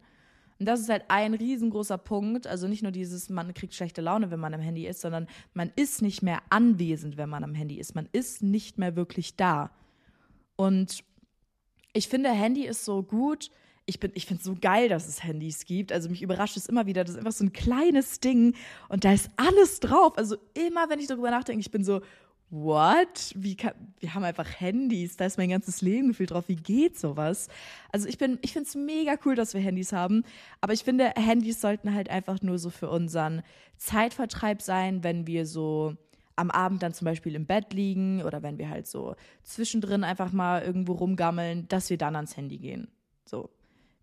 Und 0.62 0.68
das 0.68 0.80
ist 0.80 0.90
halt 0.90 1.06
ein 1.08 1.34
riesengroßer 1.34 1.98
Punkt. 1.98 2.46
Also 2.46 2.68
nicht 2.68 2.84
nur 2.84 2.92
dieses, 2.92 3.32
man 3.32 3.52
kriegt 3.56 3.74
schlechte 3.74 4.00
Laune, 4.00 4.30
wenn 4.30 4.40
man 4.40 4.54
am 4.54 4.62
Handy 4.62 4.86
ist, 4.86 5.02
sondern 5.02 5.26
man 5.56 5.72
ist 5.76 6.04
nicht 6.04 6.22
mehr 6.22 6.38
anwesend, 6.52 7.18
wenn 7.18 7.30
man 7.30 7.44
am 7.44 7.56
Handy 7.56 7.80
ist. 7.80 7.96
Man 7.96 8.08
ist 8.12 8.44
nicht 8.44 8.78
mehr 8.78 8.96
wirklich 8.96 9.36
da. 9.36 9.72
Und 10.58 11.04
ich 11.94 12.08
finde, 12.08 12.30
Handy 12.30 12.68
ist 12.68 12.86
so 12.86 13.02
gut, 13.02 13.50
ich, 13.88 14.00
ich 14.14 14.28
finde 14.28 14.42
es 14.42 14.46
so 14.46 14.56
geil, 14.62 14.88
dass 14.88 15.08
es 15.08 15.24
Handys 15.24 15.66
gibt. 15.66 15.92
Also 15.92 16.12
mich 16.12 16.22
überrascht 16.22 16.58
es 16.58 16.68
immer 16.68 16.86
wieder. 16.86 17.04
Das 17.04 17.16
ist 17.16 17.18
einfach 17.18 17.32
so 17.32 17.44
ein 17.44 17.54
kleines 17.54 18.20
Ding 18.20 18.54
und 18.88 19.04
da 19.04 19.14
ist 19.14 19.32
alles 19.38 19.80
drauf. 19.80 20.16
Also 20.16 20.38
immer, 20.54 20.92
wenn 20.92 21.00
ich 21.00 21.08
darüber 21.08 21.32
nachdenke, 21.32 21.60
ich 21.60 21.72
bin 21.72 21.84
so, 21.84 22.02
what? 22.52 23.34
Wie 23.36 23.56
kann, 23.56 23.74
wir 24.00 24.14
haben 24.14 24.24
einfach 24.24 24.60
Handys, 24.60 25.18
da 25.18 25.26
ist 25.26 25.38
mein 25.38 25.50
ganzes 25.50 25.82
Leben 25.82 26.10
gefühlt 26.10 26.32
drauf. 26.32 26.48
Wie 26.48 26.58
geht 26.58 27.00
sowas? 27.00 27.48
Also 27.92 28.08
ich 28.08 28.18
bin, 28.18 28.38
ich 28.42 28.54
finde 28.54 28.68
es 28.68 28.76
mega 28.76 29.16
cool, 29.26 29.36
dass 29.36 29.54
wir 29.54 29.62
Handys 29.62 29.94
haben, 29.94 30.24
aber 30.60 30.74
ich 30.74 30.84
finde, 30.84 31.14
Handys 31.16 31.62
sollten 31.62 31.94
halt 31.94 32.10
einfach 32.10 32.42
nur 32.42 32.60
so 32.60 32.70
für 32.70 32.90
unseren 32.90 33.42
Zeitvertreib 33.78 34.62
sein, 34.62 35.04
wenn 35.04 35.26
wir 35.26 35.46
so 35.46 35.96
am 36.36 36.52
Abend 36.52 36.84
dann 36.84 36.94
zum 36.94 37.06
Beispiel 37.06 37.36
im 37.36 37.46
Bett 37.46 37.74
liegen 37.74 38.22
oder 38.24 38.44
wenn 38.44 38.58
wir 38.58 38.70
halt 38.70 38.88
so 38.88 39.16
zwischendrin 39.44 40.04
einfach 40.04 40.32
mal 40.32 40.62
irgendwo 40.62 40.94
rumgammeln, 40.94 41.68
dass 41.70 41.90
wir 41.90 41.98
dann 41.98 42.16
ans 42.16 42.36
Handy 42.36 42.58
gehen. 42.58 42.90
So, 43.26 43.50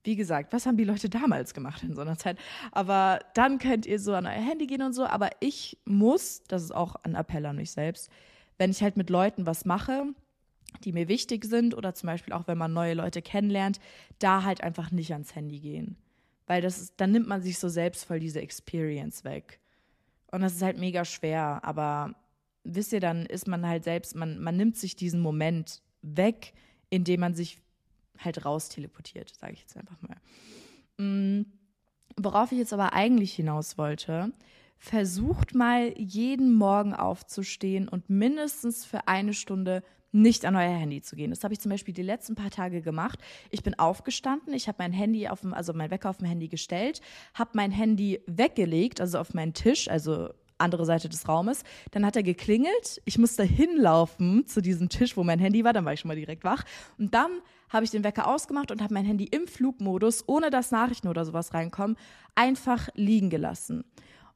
wie 0.04 0.16
gesagt, 0.16 0.52
was 0.52 0.64
haben 0.64 0.76
die 0.76 0.84
Leute 0.84 1.08
damals 1.10 1.52
gemacht 1.52 1.82
in 1.82 1.94
so 1.94 2.00
einer 2.00 2.16
Zeit? 2.16 2.38
Aber 2.72 3.18
dann 3.34 3.58
könnt 3.58 3.84
ihr 3.84 3.98
so 3.98 4.14
an 4.14 4.26
euer 4.26 4.32
Handy 4.32 4.66
gehen 4.66 4.82
und 4.82 4.94
so. 4.94 5.04
Aber 5.04 5.30
ich 5.40 5.78
muss, 5.84 6.42
das 6.48 6.62
ist 6.62 6.74
auch 6.74 6.96
ein 7.02 7.14
Appell 7.14 7.44
an 7.44 7.56
mich 7.56 7.72
selbst, 7.72 8.10
wenn 8.58 8.70
ich 8.70 8.82
halt 8.82 8.96
mit 8.96 9.10
Leuten 9.10 9.46
was 9.46 9.64
mache, 9.64 10.04
die 10.84 10.92
mir 10.92 11.08
wichtig 11.08 11.44
sind 11.44 11.74
oder 11.74 11.94
zum 11.94 12.08
Beispiel 12.08 12.34
auch, 12.34 12.46
wenn 12.46 12.58
man 12.58 12.72
neue 12.72 12.94
Leute 12.94 13.22
kennenlernt, 13.22 13.80
da 14.18 14.42
halt 14.42 14.62
einfach 14.62 14.90
nicht 14.90 15.12
ans 15.12 15.34
Handy 15.34 15.60
gehen. 15.60 15.96
Weil 16.46 16.62
das 16.62 16.78
ist, 16.78 16.94
dann 16.96 17.12
nimmt 17.12 17.28
man 17.28 17.42
sich 17.42 17.58
so 17.58 17.68
selbst 17.68 18.04
voll 18.04 18.20
diese 18.20 18.40
Experience 18.40 19.24
weg. 19.24 19.60
Und 20.30 20.40
das 20.40 20.54
ist 20.54 20.62
halt 20.62 20.78
mega 20.78 21.04
schwer. 21.04 21.60
Aber 21.62 22.14
wisst 22.64 22.92
ihr, 22.92 23.00
dann 23.00 23.26
ist 23.26 23.46
man 23.46 23.66
halt 23.66 23.84
selbst, 23.84 24.14
man, 24.14 24.38
man 24.40 24.56
nimmt 24.56 24.76
sich 24.76 24.96
diesen 24.96 25.20
Moment 25.20 25.82
weg, 26.02 26.54
indem 26.90 27.20
man 27.20 27.34
sich 27.34 27.58
halt 28.18 28.44
raus 28.44 28.68
teleportiert, 28.68 29.34
sage 29.34 29.54
ich 29.54 29.60
jetzt 29.60 29.76
einfach 29.76 30.00
mal. 30.02 30.16
Mhm. 30.98 31.46
Worauf 32.16 32.50
ich 32.50 32.58
jetzt 32.58 32.72
aber 32.72 32.94
eigentlich 32.94 33.34
hinaus 33.34 33.78
wollte, 33.78 34.32
versucht 34.78 35.54
mal 35.54 35.92
jeden 35.98 36.54
Morgen 36.54 36.94
aufzustehen 36.94 37.88
und 37.88 38.08
mindestens 38.08 38.84
für 38.84 39.08
eine 39.08 39.34
Stunde 39.34 39.82
nicht 40.10 40.44
an 40.46 40.56
euer 40.56 40.76
Handy 40.76 41.02
zu 41.02 41.16
gehen. 41.16 41.30
Das 41.30 41.44
habe 41.44 41.52
ich 41.52 41.60
zum 41.60 41.70
Beispiel 41.70 41.92
die 41.92 42.02
letzten 42.02 42.34
paar 42.34 42.50
Tage 42.50 42.80
gemacht. 42.80 43.18
Ich 43.50 43.62
bin 43.62 43.78
aufgestanden, 43.78 44.54
ich 44.54 44.68
habe 44.68 44.76
mein 44.78 44.92
Handy 44.92 45.28
auf 45.28 45.42
dem, 45.42 45.52
also 45.52 45.72
mein 45.74 45.90
Wecker 45.90 46.08
auf 46.08 46.18
dem 46.18 46.26
Handy 46.26 46.48
gestellt, 46.48 47.00
habe 47.34 47.50
mein 47.54 47.70
Handy 47.70 48.20
weggelegt, 48.26 49.00
also 49.00 49.18
auf 49.18 49.34
meinen 49.34 49.52
Tisch, 49.52 49.88
also 49.88 50.30
andere 50.58 50.84
Seite 50.84 51.08
des 51.08 51.28
Raumes. 51.28 51.62
Dann 51.92 52.04
hat 52.04 52.16
er 52.16 52.22
geklingelt. 52.22 53.00
Ich 53.04 53.18
musste 53.18 53.44
hinlaufen 53.44 54.46
zu 54.46 54.60
diesem 54.60 54.88
Tisch, 54.88 55.16
wo 55.16 55.24
mein 55.24 55.38
Handy 55.38 55.64
war. 55.64 55.72
Dann 55.72 55.84
war 55.84 55.92
ich 55.92 56.00
schon 56.00 56.08
mal 56.08 56.16
direkt 56.16 56.44
wach. 56.44 56.64
Und 56.98 57.14
dann 57.14 57.30
habe 57.68 57.84
ich 57.84 57.90
den 57.90 58.02
Wecker 58.04 58.26
ausgemacht 58.26 58.70
und 58.70 58.82
habe 58.82 58.94
mein 58.94 59.04
Handy 59.04 59.24
im 59.24 59.46
Flugmodus, 59.46 60.24
ohne 60.26 60.50
dass 60.50 60.70
Nachrichten 60.70 61.08
oder 61.08 61.24
sowas 61.24 61.54
reinkommen, 61.54 61.96
einfach 62.34 62.88
liegen 62.94 63.30
gelassen. 63.30 63.84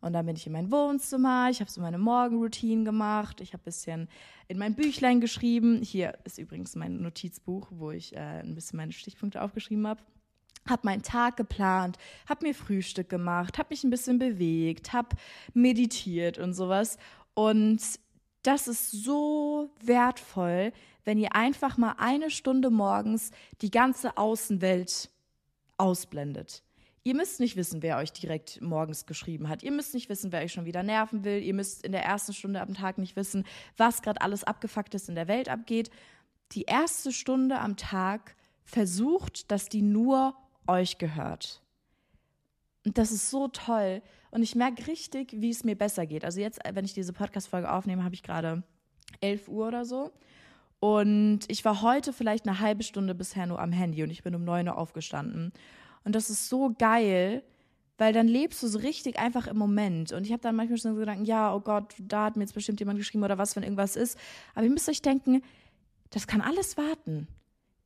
Und 0.02 0.12
dann 0.12 0.26
bin 0.26 0.36
ich 0.36 0.46
in 0.46 0.52
mein 0.52 0.70
Wohnzimmer, 0.70 1.48
ich 1.48 1.60
habe 1.60 1.70
so 1.70 1.80
meine 1.80 1.96
Morgenroutine 1.96 2.84
gemacht, 2.84 3.40
ich 3.40 3.52
habe 3.52 3.62
ein 3.62 3.64
bisschen 3.64 4.08
in 4.48 4.58
mein 4.58 4.74
Büchlein 4.74 5.20
geschrieben. 5.20 5.80
Hier 5.80 6.18
ist 6.24 6.38
übrigens 6.38 6.74
mein 6.74 7.00
Notizbuch, 7.00 7.68
wo 7.70 7.92
ich 7.92 8.14
äh, 8.14 8.40
ein 8.40 8.54
bisschen 8.54 8.76
meine 8.76 8.92
Stichpunkte 8.92 9.40
aufgeschrieben 9.40 9.86
habe 9.86 10.02
habe 10.68 10.82
meinen 10.84 11.02
Tag 11.02 11.36
geplant, 11.36 11.98
habe 12.28 12.46
mir 12.46 12.54
Frühstück 12.54 13.08
gemacht, 13.08 13.58
habe 13.58 13.70
mich 13.70 13.82
ein 13.82 13.90
bisschen 13.90 14.20
bewegt, 14.20 14.92
habe 14.92 15.16
meditiert 15.54 16.38
und 16.38 16.54
sowas. 16.54 16.98
Und 17.34 17.80
das 18.42 18.68
ist 18.68 18.92
so 18.92 19.70
wertvoll, 19.82 20.72
wenn 21.04 21.18
ihr 21.18 21.34
einfach 21.34 21.78
mal 21.78 21.96
eine 21.98 22.30
Stunde 22.30 22.70
morgens 22.70 23.32
die 23.60 23.72
ganze 23.72 24.16
Außenwelt 24.16 25.10
ausblendet. 25.78 26.62
Ihr 27.04 27.16
müsst 27.16 27.40
nicht 27.40 27.56
wissen, 27.56 27.82
wer 27.82 27.96
euch 27.96 28.12
direkt 28.12 28.60
morgens 28.60 29.06
geschrieben 29.06 29.48
hat. 29.48 29.62
Ihr 29.64 29.72
müsst 29.72 29.92
nicht 29.92 30.08
wissen, 30.08 30.30
wer 30.30 30.42
euch 30.42 30.52
schon 30.52 30.66
wieder 30.66 30.84
nerven 30.84 31.24
will. 31.24 31.42
Ihr 31.42 31.54
müsst 31.54 31.84
in 31.84 31.92
der 31.92 32.04
ersten 32.04 32.32
Stunde 32.32 32.60
am 32.60 32.74
Tag 32.74 32.98
nicht 32.98 33.16
wissen, 33.16 33.44
was 33.76 34.02
gerade 34.02 34.20
alles 34.20 34.44
abgefuckt 34.44 34.94
in 35.08 35.16
der 35.16 35.26
Welt 35.26 35.48
abgeht. 35.48 35.90
Die 36.52 36.62
erste 36.62 37.12
Stunde 37.12 37.58
am 37.58 37.76
Tag 37.76 38.36
versucht, 38.62 39.50
dass 39.50 39.68
die 39.68 39.82
nur 39.82 40.36
euch 40.68 40.98
gehört. 40.98 41.60
Und 42.84 42.98
das 42.98 43.10
ist 43.10 43.30
so 43.30 43.48
toll. 43.48 44.02
Und 44.30 44.42
ich 44.42 44.54
merke 44.54 44.86
richtig, 44.86 45.32
wie 45.32 45.50
es 45.50 45.64
mir 45.64 45.76
besser 45.76 46.06
geht. 46.06 46.24
Also 46.24 46.40
jetzt, 46.40 46.60
wenn 46.72 46.84
ich 46.84 46.94
diese 46.94 47.12
Podcast-Folge 47.12 47.70
aufnehme, 47.70 48.04
habe 48.04 48.14
ich 48.14 48.22
gerade 48.22 48.62
11 49.20 49.48
Uhr 49.48 49.68
oder 49.68 49.84
so. 49.84 50.12
Und 50.80 51.40
ich 51.48 51.64
war 51.64 51.82
heute 51.82 52.12
vielleicht 52.12 52.46
eine 52.46 52.58
halbe 52.58 52.82
Stunde 52.82 53.14
bisher 53.14 53.46
nur 53.46 53.60
am 53.60 53.72
Handy 53.72 54.02
und 54.02 54.10
ich 54.10 54.22
bin 54.22 54.34
um 54.34 54.44
9 54.44 54.68
Uhr 54.68 54.76
aufgestanden. 54.76 55.52
Und 56.04 56.14
das 56.14 56.30
ist 56.30 56.48
so 56.48 56.74
geil, 56.78 57.42
weil 57.98 58.12
dann 58.12 58.26
lebst 58.26 58.62
du 58.62 58.68
so 58.68 58.78
richtig 58.78 59.18
einfach 59.18 59.46
im 59.46 59.56
Moment. 59.56 60.12
Und 60.12 60.24
ich 60.24 60.32
habe 60.32 60.42
dann 60.42 60.56
manchmal 60.56 60.78
schon 60.78 60.94
so 60.94 60.98
gedacht, 60.98 61.18
ja, 61.22 61.54
oh 61.54 61.60
Gott, 61.60 61.94
da 61.98 62.24
hat 62.24 62.36
mir 62.36 62.42
jetzt 62.42 62.54
bestimmt 62.54 62.80
jemand 62.80 62.98
geschrieben 62.98 63.22
oder 63.22 63.38
was, 63.38 63.54
wenn 63.54 63.62
irgendwas 63.62 63.96
ist. 63.96 64.18
Aber 64.54 64.64
ihr 64.64 64.70
müsst 64.70 64.88
euch 64.88 65.02
denken, 65.02 65.42
das 66.10 66.26
kann 66.26 66.40
alles 66.40 66.76
warten. 66.76 67.28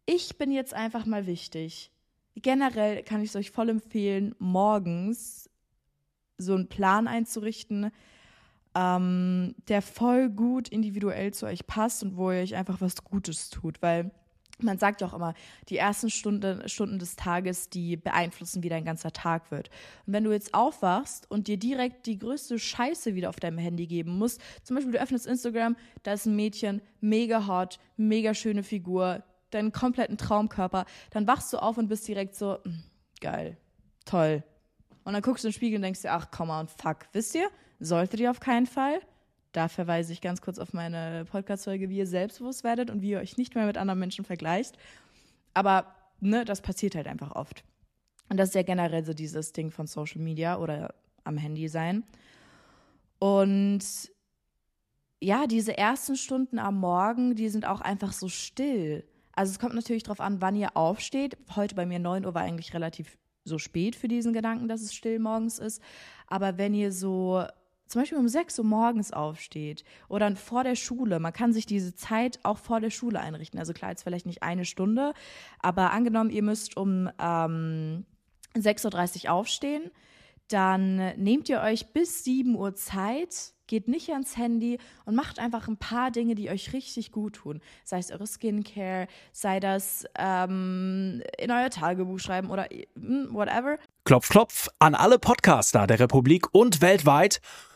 Ich 0.06 0.38
bin 0.38 0.52
jetzt 0.52 0.74
einfach 0.74 1.04
mal 1.04 1.26
wichtig. 1.26 1.90
Generell 2.36 3.02
kann 3.02 3.22
ich 3.22 3.30
es 3.30 3.36
euch 3.36 3.50
voll 3.50 3.68
empfehlen, 3.68 4.34
morgens 4.38 5.50
so 6.38 6.54
einen 6.54 6.68
Plan 6.68 7.08
einzurichten, 7.08 7.90
ähm, 8.74 9.54
der 9.68 9.80
voll 9.80 10.28
gut 10.28 10.68
individuell 10.68 11.32
zu 11.32 11.46
euch 11.46 11.66
passt 11.66 12.02
und 12.02 12.16
wo 12.16 12.30
ihr 12.30 12.40
euch 12.40 12.54
einfach 12.54 12.80
was 12.80 13.04
Gutes 13.04 13.48
tut, 13.48 13.80
weil 13.80 14.10
man 14.58 14.78
sagt 14.78 15.00
ja 15.00 15.06
auch 15.06 15.14
immer, 15.14 15.34
die 15.68 15.76
ersten 15.76 16.10
Stunde, 16.10 16.68
Stunden 16.68 16.98
des 16.98 17.16
Tages, 17.16 17.68
die 17.68 17.96
beeinflussen, 17.96 18.62
wie 18.62 18.68
dein 18.68 18.84
ganzer 18.84 19.12
Tag 19.12 19.50
wird. 19.50 19.68
Und 20.06 20.14
wenn 20.14 20.24
du 20.24 20.32
jetzt 20.32 20.54
aufwachst 20.54 21.30
und 21.30 21.48
dir 21.48 21.58
direkt 21.58 22.06
die 22.06 22.18
größte 22.18 22.58
Scheiße 22.58 23.14
wieder 23.14 23.28
auf 23.28 23.40
deinem 23.40 23.58
Handy 23.58 23.86
geben 23.86 24.18
musst, 24.18 24.40
zum 24.62 24.76
Beispiel 24.76 24.92
du 24.92 25.00
öffnest 25.00 25.26
Instagram, 25.26 25.76
da 26.02 26.14
ist 26.14 26.26
ein 26.26 26.36
Mädchen, 26.36 26.80
mega 27.00 27.46
hot, 27.46 27.78
mega 27.96 28.34
schöne 28.34 28.62
Figur, 28.62 29.22
deinen 29.50 29.72
kompletten 29.72 30.16
Traumkörper, 30.16 30.86
dann 31.10 31.26
wachst 31.26 31.52
du 31.52 31.58
auf 31.58 31.78
und 31.78 31.88
bist 31.88 32.08
direkt 32.08 32.34
so, 32.34 32.58
hm, 32.62 32.82
geil, 33.20 33.56
toll. 34.04 34.42
Und 35.04 35.12
dann 35.12 35.22
guckst 35.22 35.44
du 35.44 35.48
in 35.48 35.52
den 35.52 35.56
Spiegel 35.56 35.76
und 35.76 35.82
denkst 35.82 36.02
dir, 36.02 36.12
ach, 36.12 36.28
komm 36.30 36.48
mal 36.48 36.60
und 36.60 36.70
fuck, 36.70 37.06
wisst 37.12 37.34
ihr, 37.34 37.48
solltet 37.78 38.20
ihr 38.20 38.30
auf 38.30 38.40
keinen 38.40 38.66
Fall. 38.66 39.00
Da 39.56 39.68
verweise 39.68 40.12
ich 40.12 40.20
ganz 40.20 40.42
kurz 40.42 40.58
auf 40.58 40.74
meine 40.74 41.24
Podcast-Folge, 41.24 41.88
wie 41.88 41.96
ihr 41.96 42.06
selbstbewusst 42.06 42.62
werdet 42.62 42.90
und 42.90 43.00
wie 43.00 43.12
ihr 43.12 43.20
euch 43.20 43.38
nicht 43.38 43.54
mehr 43.54 43.64
mit 43.64 43.78
anderen 43.78 43.98
Menschen 43.98 44.22
vergleicht. 44.22 44.76
Aber 45.54 45.94
ne, 46.20 46.44
das 46.44 46.60
passiert 46.60 46.94
halt 46.94 47.06
einfach 47.06 47.34
oft. 47.34 47.64
Und 48.28 48.36
das 48.36 48.50
ist 48.50 48.54
ja 48.54 48.64
generell 48.64 49.02
so 49.06 49.14
dieses 49.14 49.54
Ding 49.54 49.70
von 49.70 49.86
Social 49.86 50.20
Media 50.20 50.58
oder 50.58 50.94
am 51.24 51.38
Handy 51.38 51.68
sein. 51.68 52.04
Und 53.18 53.80
ja, 55.22 55.46
diese 55.46 55.78
ersten 55.78 56.16
Stunden 56.16 56.58
am 56.58 56.78
Morgen, 56.78 57.34
die 57.34 57.48
sind 57.48 57.66
auch 57.66 57.80
einfach 57.80 58.12
so 58.12 58.28
still. 58.28 59.08
Also 59.32 59.52
es 59.52 59.58
kommt 59.58 59.74
natürlich 59.74 60.02
darauf 60.02 60.20
an, 60.20 60.42
wann 60.42 60.54
ihr 60.54 60.76
aufsteht. 60.76 61.38
Heute 61.56 61.76
bei 61.76 61.86
mir 61.86 61.98
9 61.98 62.26
Uhr 62.26 62.34
war 62.34 62.42
eigentlich 62.42 62.74
relativ 62.74 63.16
so 63.42 63.56
spät 63.56 63.96
für 63.96 64.08
diesen 64.08 64.34
Gedanken, 64.34 64.68
dass 64.68 64.82
es 64.82 64.92
still 64.92 65.18
morgens 65.18 65.58
ist. 65.58 65.80
Aber 66.26 66.58
wenn 66.58 66.74
ihr 66.74 66.92
so 66.92 67.46
zum 67.86 68.02
Beispiel 68.02 68.18
um 68.18 68.28
6 68.28 68.58
Uhr 68.58 68.64
morgens 68.64 69.12
aufsteht 69.12 69.84
oder 70.08 70.34
vor 70.36 70.64
der 70.64 70.74
Schule, 70.74 71.20
man 71.20 71.32
kann 71.32 71.52
sich 71.52 71.66
diese 71.66 71.94
Zeit 71.94 72.40
auch 72.42 72.58
vor 72.58 72.80
der 72.80 72.90
Schule 72.90 73.20
einrichten. 73.20 73.58
Also 73.58 73.72
klar, 73.72 73.90
jetzt 73.90 74.02
vielleicht 74.02 74.26
nicht 74.26 74.42
eine 74.42 74.64
Stunde, 74.64 75.12
aber 75.60 75.92
angenommen, 75.92 76.30
ihr 76.30 76.42
müsst 76.42 76.76
um 76.76 77.08
ähm, 77.18 78.04
6.30 78.54 79.24
Uhr 79.24 79.32
aufstehen, 79.32 79.90
dann 80.48 80.96
nehmt 81.16 81.48
ihr 81.48 81.60
euch 81.60 81.92
bis 81.92 82.22
7 82.24 82.54
Uhr 82.54 82.74
Zeit, 82.74 83.52
geht 83.66 83.88
nicht 83.88 84.10
ans 84.10 84.36
Handy 84.36 84.78
und 85.04 85.16
macht 85.16 85.40
einfach 85.40 85.66
ein 85.66 85.76
paar 85.76 86.12
Dinge, 86.12 86.36
die 86.36 86.50
euch 86.50 86.72
richtig 86.72 87.10
gut 87.10 87.34
tun. 87.34 87.60
Sei 87.84 87.98
es 87.98 88.12
eure 88.12 88.26
Skincare, 88.26 89.08
sei 89.32 89.58
das 89.58 90.04
ähm, 90.16 91.22
in 91.38 91.50
euer 91.50 91.70
Tagebuch 91.70 92.20
schreiben 92.20 92.50
oder 92.50 92.68
hm, 92.94 93.28
whatever. 93.32 93.78
Klopf, 94.04 94.28
klopf 94.28 94.68
an 94.78 94.94
alle 94.94 95.18
Podcaster 95.18 95.86
der 95.88 95.98
Republik 95.98 96.46
und 96.52 96.80
weltweit. 96.80 97.40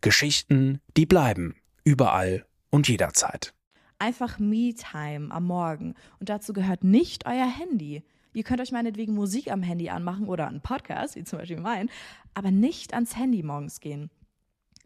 Geschichten, 0.00 0.80
die 0.96 1.06
bleiben. 1.06 1.56
Überall 1.84 2.46
und 2.70 2.88
jederzeit. 2.88 3.54
Einfach 3.98 4.38
Me-Time 4.38 5.30
am 5.30 5.46
Morgen. 5.46 5.94
Und 6.18 6.28
dazu 6.28 6.52
gehört 6.52 6.84
nicht 6.84 7.26
euer 7.26 7.46
Handy. 7.46 8.02
Ihr 8.32 8.44
könnt 8.44 8.60
euch 8.60 8.72
meinetwegen 8.72 9.14
Musik 9.14 9.50
am 9.50 9.62
Handy 9.62 9.90
anmachen 9.90 10.28
oder 10.28 10.46
einen 10.46 10.60
Podcast, 10.60 11.16
wie 11.16 11.24
zum 11.24 11.38
Beispiel 11.38 11.60
mein, 11.60 11.90
aber 12.32 12.50
nicht 12.50 12.94
ans 12.94 13.16
Handy 13.16 13.42
morgens 13.42 13.80
gehen. 13.80 14.10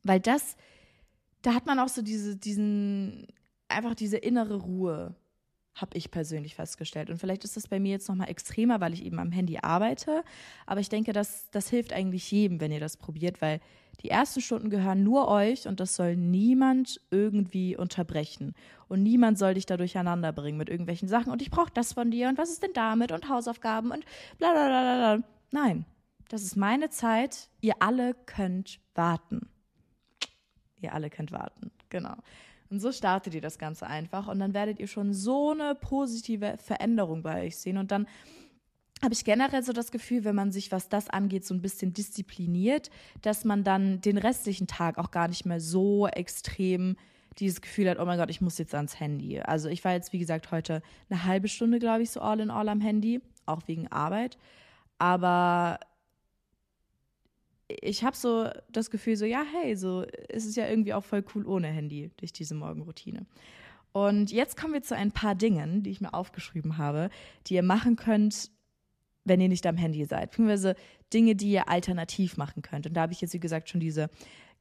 Weil 0.02 0.20
das, 0.20 0.56
da 1.42 1.54
hat 1.54 1.66
man 1.66 1.78
auch 1.78 1.88
so 1.88 2.02
diese, 2.02 2.36
diesen, 2.36 3.26
einfach 3.68 3.94
diese 3.94 4.16
innere 4.16 4.56
Ruhe 4.56 5.14
habe 5.74 5.96
ich 5.96 6.10
persönlich 6.10 6.54
festgestellt. 6.54 7.10
Und 7.10 7.18
vielleicht 7.18 7.44
ist 7.44 7.56
das 7.56 7.68
bei 7.68 7.80
mir 7.80 7.92
jetzt 7.92 8.08
nochmal 8.08 8.28
extremer, 8.28 8.80
weil 8.80 8.94
ich 8.94 9.04
eben 9.04 9.18
am 9.18 9.32
Handy 9.32 9.58
arbeite. 9.58 10.22
Aber 10.66 10.80
ich 10.80 10.88
denke, 10.88 11.12
das, 11.12 11.50
das 11.50 11.68
hilft 11.68 11.92
eigentlich 11.92 12.30
jedem, 12.30 12.60
wenn 12.60 12.70
ihr 12.70 12.80
das 12.80 12.96
probiert, 12.96 13.42
weil 13.42 13.60
die 14.00 14.10
ersten 14.10 14.40
Stunden 14.40 14.70
gehören 14.70 15.02
nur 15.02 15.28
euch 15.28 15.66
und 15.66 15.80
das 15.80 15.96
soll 15.96 16.16
niemand 16.16 17.00
irgendwie 17.10 17.76
unterbrechen. 17.76 18.54
Und 18.88 19.02
niemand 19.02 19.38
soll 19.38 19.54
dich 19.54 19.66
da 19.66 19.76
durcheinander 19.76 20.32
bringen 20.32 20.58
mit 20.58 20.68
irgendwelchen 20.68 21.08
Sachen. 21.08 21.32
Und 21.32 21.42
ich 21.42 21.50
brauche 21.50 21.72
das 21.72 21.92
von 21.92 22.10
dir 22.10 22.28
und 22.28 22.38
was 22.38 22.50
ist 22.50 22.62
denn 22.62 22.72
damit 22.74 23.12
und 23.12 23.28
Hausaufgaben 23.28 23.90
und 23.90 24.04
bla 24.38 24.52
bla 24.52 24.68
bla 24.68 25.16
bla. 25.16 25.28
Nein, 25.50 25.86
das 26.28 26.42
ist 26.42 26.56
meine 26.56 26.90
Zeit. 26.90 27.48
Ihr 27.60 27.74
alle 27.80 28.14
könnt 28.26 28.80
warten. 28.94 29.48
Ihr 30.80 30.92
alle 30.92 31.10
könnt 31.10 31.32
warten, 31.32 31.70
genau. 31.88 32.16
Und 32.70 32.80
so 32.80 32.92
startet 32.92 33.34
ihr 33.34 33.40
das 33.40 33.58
Ganze 33.58 33.86
einfach 33.86 34.28
und 34.28 34.38
dann 34.38 34.54
werdet 34.54 34.80
ihr 34.80 34.86
schon 34.86 35.12
so 35.12 35.50
eine 35.50 35.74
positive 35.74 36.56
Veränderung 36.58 37.22
bei 37.22 37.46
euch 37.46 37.56
sehen. 37.56 37.78
Und 37.78 37.90
dann 37.90 38.06
habe 39.02 39.14
ich 39.14 39.24
generell 39.24 39.62
so 39.62 39.72
das 39.72 39.90
Gefühl, 39.90 40.24
wenn 40.24 40.34
man 40.34 40.50
sich, 40.50 40.72
was 40.72 40.88
das 40.88 41.10
angeht, 41.10 41.44
so 41.44 41.54
ein 41.54 41.60
bisschen 41.60 41.92
diszipliniert, 41.92 42.90
dass 43.22 43.44
man 43.44 43.62
dann 43.62 44.00
den 44.00 44.18
restlichen 44.18 44.66
Tag 44.66 44.98
auch 44.98 45.10
gar 45.10 45.28
nicht 45.28 45.44
mehr 45.44 45.60
so 45.60 46.06
extrem 46.08 46.96
dieses 47.38 47.60
Gefühl 47.60 47.90
hat, 47.90 47.98
oh 47.98 48.04
mein 48.04 48.18
Gott, 48.18 48.30
ich 48.30 48.40
muss 48.40 48.58
jetzt 48.58 48.74
ans 48.74 48.98
Handy. 49.00 49.40
Also 49.40 49.68
ich 49.68 49.84
war 49.84 49.92
jetzt, 49.92 50.12
wie 50.12 50.18
gesagt, 50.18 50.50
heute 50.52 50.82
eine 51.10 51.24
halbe 51.24 51.48
Stunde, 51.48 51.78
glaube 51.78 52.02
ich, 52.02 52.10
so 52.10 52.20
all 52.20 52.40
in 52.40 52.50
all 52.50 52.68
am 52.68 52.80
Handy, 52.80 53.20
auch 53.44 53.62
wegen 53.66 53.88
Arbeit. 53.88 54.38
Aber 54.98 55.80
ich 57.68 58.04
habe 58.04 58.16
so 58.16 58.48
das 58.70 58.90
Gefühl, 58.90 59.16
so, 59.16 59.24
ja, 59.24 59.42
hey, 59.52 59.76
so 59.76 60.02
ist 60.28 60.46
es 60.46 60.56
ja 60.56 60.68
irgendwie 60.68 60.94
auch 60.94 61.04
voll 61.04 61.24
cool 61.34 61.46
ohne 61.46 61.68
Handy 61.68 62.10
durch 62.16 62.32
diese 62.32 62.54
Morgenroutine. 62.54 63.26
Und 63.92 64.32
jetzt 64.32 64.56
kommen 64.56 64.74
wir 64.74 64.82
zu 64.82 64.96
ein 64.96 65.12
paar 65.12 65.34
Dingen, 65.34 65.82
die 65.82 65.90
ich 65.90 66.00
mir 66.00 66.14
aufgeschrieben 66.14 66.78
habe, 66.78 67.10
die 67.46 67.54
ihr 67.54 67.62
machen 67.62 67.96
könnt, 67.96 68.50
wenn 69.24 69.40
ihr 69.40 69.48
nicht 69.48 69.66
am 69.66 69.76
Handy 69.76 70.04
seid. 70.04 70.30
Beziehungsweise 70.30 70.74
Dinge, 71.12 71.36
die 71.36 71.52
ihr 71.52 71.68
alternativ 71.68 72.36
machen 72.36 72.62
könnt. 72.62 72.86
Und 72.86 72.94
da 72.94 73.02
habe 73.02 73.12
ich 73.12 73.20
jetzt, 73.20 73.34
wie 73.34 73.40
gesagt, 73.40 73.68
schon 73.68 73.80
diese 73.80 74.10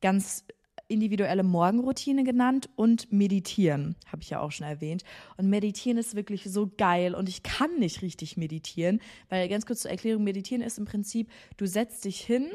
ganz 0.02 0.46
individuelle 0.88 1.44
Morgenroutine 1.44 2.24
genannt 2.24 2.70
und 2.76 3.12
meditieren, 3.12 3.96
habe 4.08 4.22
ich 4.22 4.30
ja 4.30 4.40
auch 4.40 4.52
schon 4.52 4.68
erwähnt. 4.68 5.04
Und 5.38 5.50
meditieren 5.50 5.98
ist 5.98 6.16
wirklich 6.16 6.44
so 6.46 6.72
geil 6.78 7.16
und 7.16 7.28
ich 7.28 7.42
kann 7.42 7.80
nicht 7.80 8.02
richtig 8.02 8.38
meditieren, 8.38 9.00
weil 9.30 9.50
ganz 9.50 9.66
kurz 9.66 9.82
zur 9.82 9.92
Erklärung, 9.92 10.24
meditieren 10.24 10.62
ist 10.62 10.78
im 10.78 10.86
Prinzip, 10.86 11.30
du 11.58 11.66
setzt 11.66 12.06
dich 12.06 12.22
hin 12.22 12.52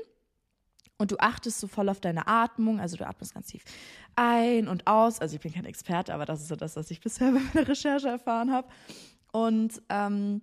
und 0.98 1.12
du 1.12 1.16
achtest 1.18 1.60
so 1.60 1.68
voll 1.68 1.88
auf 1.88 2.00
deine 2.00 2.26
Atmung, 2.26 2.80
also 2.80 2.96
du 2.96 3.06
atmest 3.06 3.34
ganz 3.34 3.46
tief 3.46 3.62
ein 4.16 4.66
und 4.66 4.86
aus. 4.86 5.20
Also 5.20 5.36
ich 5.36 5.40
bin 5.40 5.52
kein 5.52 5.64
Experte, 5.64 6.12
aber 6.12 6.26
das 6.26 6.42
ist 6.42 6.48
so 6.48 6.56
das, 6.56 6.76
was 6.76 6.90
ich 6.90 7.00
bisher 7.00 7.32
bei 7.32 7.40
meiner 7.40 7.68
Recherche 7.68 8.08
erfahren 8.08 8.52
habe. 8.52 8.68
Und 9.32 9.80
ähm, 9.88 10.42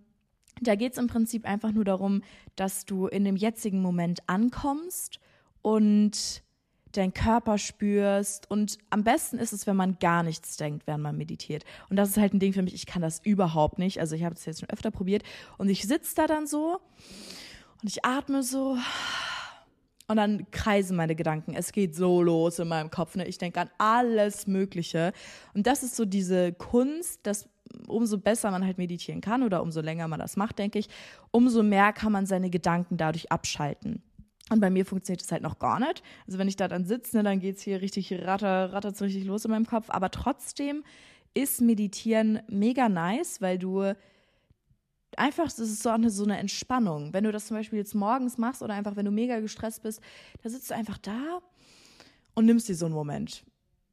da 0.61 0.75
geht 0.75 0.93
es 0.93 0.97
im 0.97 1.07
Prinzip 1.07 1.45
einfach 1.45 1.71
nur 1.71 1.83
darum, 1.83 2.23
dass 2.55 2.85
du 2.85 3.07
in 3.07 3.25
dem 3.25 3.35
jetzigen 3.35 3.81
Moment 3.81 4.21
ankommst 4.27 5.19
und 5.61 6.43
deinen 6.93 7.13
Körper 7.13 7.57
spürst. 7.57 8.49
Und 8.49 8.77
am 8.89 9.03
besten 9.03 9.37
ist 9.37 9.51
es, 9.51 9.67
wenn 9.67 9.75
man 9.75 9.99
gar 9.99 10.23
nichts 10.23 10.55
denkt, 10.55 10.87
während 10.87 11.03
man 11.03 11.17
meditiert. 11.17 11.65
Und 11.89 11.97
das 11.97 12.09
ist 12.09 12.17
halt 12.17 12.33
ein 12.33 12.39
Ding 12.39 12.53
für 12.53 12.61
mich, 12.61 12.73
ich 12.73 12.85
kann 12.85 13.01
das 13.01 13.19
überhaupt 13.19 13.79
nicht. 13.79 13.99
Also 13.99 14.15
ich 14.15 14.23
habe 14.23 14.35
es 14.35 14.45
jetzt 14.45 14.61
schon 14.61 14.69
öfter 14.69 14.91
probiert. 14.91 15.23
Und 15.57 15.67
ich 15.67 15.83
sitze 15.83 16.15
da 16.15 16.27
dann 16.27 16.47
so 16.47 16.79
und 17.81 17.89
ich 17.89 18.05
atme 18.05 18.43
so 18.43 18.77
und 20.07 20.17
dann 20.17 20.49
kreisen 20.51 20.95
meine 20.95 21.15
Gedanken. 21.15 21.53
Es 21.55 21.71
geht 21.71 21.95
so 21.95 22.21
los 22.21 22.59
in 22.59 22.67
meinem 22.67 22.91
Kopf. 22.91 23.15
Ne? 23.15 23.25
Ich 23.25 23.37
denke 23.37 23.61
an 23.61 23.69
alles 23.77 24.47
Mögliche. 24.47 25.13
Und 25.53 25.65
das 25.65 25.83
ist 25.83 25.95
so 25.95 26.05
diese 26.05 26.53
Kunst, 26.53 27.21
dass 27.23 27.49
umso 27.87 28.17
besser 28.17 28.51
man 28.51 28.65
halt 28.65 28.77
meditieren 28.77 29.21
kann 29.21 29.43
oder 29.43 29.61
umso 29.61 29.81
länger 29.81 30.07
man 30.07 30.19
das 30.19 30.37
macht, 30.37 30.59
denke 30.59 30.79
ich, 30.79 30.87
umso 31.31 31.63
mehr 31.63 31.93
kann 31.93 32.11
man 32.11 32.25
seine 32.25 32.49
Gedanken 32.49 32.97
dadurch 32.97 33.31
abschalten. 33.31 34.01
Und 34.51 34.59
bei 34.59 34.69
mir 34.69 34.85
funktioniert 34.85 35.21
das 35.21 35.31
halt 35.31 35.41
noch 35.41 35.57
gar 35.57 35.79
nicht. 35.79 36.03
Also 36.27 36.37
wenn 36.37 36.47
ich 36.47 36.55
da 36.55 36.67
dann 36.67 36.85
sitze, 36.85 37.17
ne, 37.17 37.23
dann 37.23 37.39
geht 37.39 37.57
es 37.57 37.63
hier 37.63 37.81
richtig 37.81 38.13
ratter, 38.13 38.71
rattert 38.73 39.01
richtig 39.01 39.25
los 39.25 39.43
in 39.43 39.51
meinem 39.51 39.65
Kopf. 39.65 39.89
Aber 39.89 40.11
trotzdem 40.11 40.83
ist 41.33 41.61
Meditieren 41.61 42.39
mega 42.47 42.87
nice, 42.87 43.41
weil 43.41 43.57
du 43.57 43.93
einfach, 45.17 45.45
das 45.45 45.59
ist 45.59 45.83
so 45.83 45.89
eine, 45.89 46.09
so 46.09 46.23
eine 46.23 46.37
Entspannung. 46.37 47.13
Wenn 47.13 47.23
du 47.23 47.31
das 47.31 47.47
zum 47.47 47.57
Beispiel 47.57 47.79
jetzt 47.79 47.95
morgens 47.95 48.37
machst 48.37 48.61
oder 48.61 48.73
einfach, 48.73 48.95
wenn 48.95 49.05
du 49.05 49.11
mega 49.11 49.39
gestresst 49.39 49.83
bist, 49.83 50.01
da 50.43 50.49
sitzt 50.49 50.69
du 50.69 50.75
einfach 50.75 50.97
da 50.97 51.41
und 52.33 52.45
nimmst 52.45 52.69
dir 52.69 52.75
so 52.75 52.85
einen 52.85 52.95
Moment. 52.95 53.43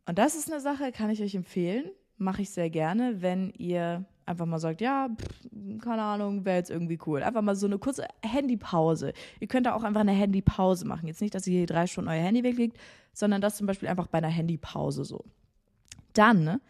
Und 0.07 0.19
das 0.19 0.35
ist 0.35 0.51
eine 0.51 0.61
Sache, 0.61 0.93
kann 0.93 1.11
ich 1.11 1.23
euch 1.23 1.35
empfehlen. 1.35 1.91
Mache 2.19 2.43
ich 2.43 2.51
sehr 2.51 2.71
gerne, 2.71 3.23
wenn 3.23 3.51
ihr 3.57 4.05
einfach 4.27 4.47
mal 4.47 4.59
sagt, 4.59 4.81
ja, 4.81 5.09
pff, 5.09 5.81
keine 5.81 6.03
Ahnung, 6.03 6.45
wäre 6.45 6.59
jetzt 6.59 6.71
irgendwie 6.71 6.99
cool. 7.07 7.23
Einfach 7.23 7.43
mal 7.43 7.57
so 7.57 7.67
eine 7.67 7.79
kurze 7.79 8.07
Handypause. 8.23 9.13
Ihr 9.41 9.49
könnt 9.49 9.67
da 9.67 9.75
auch 9.75 9.83
einfach 9.83 10.01
eine 10.01 10.13
Handypause 10.13 10.87
machen. 10.87 11.07
Jetzt 11.09 11.21
nicht, 11.21 11.35
dass 11.35 11.47
ihr 11.47 11.59
hier 11.59 11.67
drei 11.67 11.87
Stunden 11.87 12.11
euer 12.11 12.23
Handy 12.23 12.43
weglegt, 12.43 12.77
sondern 13.13 13.41
das 13.41 13.57
zum 13.57 13.67
Beispiel 13.67 13.89
einfach 13.89 14.07
bei 14.07 14.19
einer 14.19 14.29
Handypause 14.29 15.05
so. 15.05 15.25
Dann, 16.13 16.45
ne, 16.45 16.61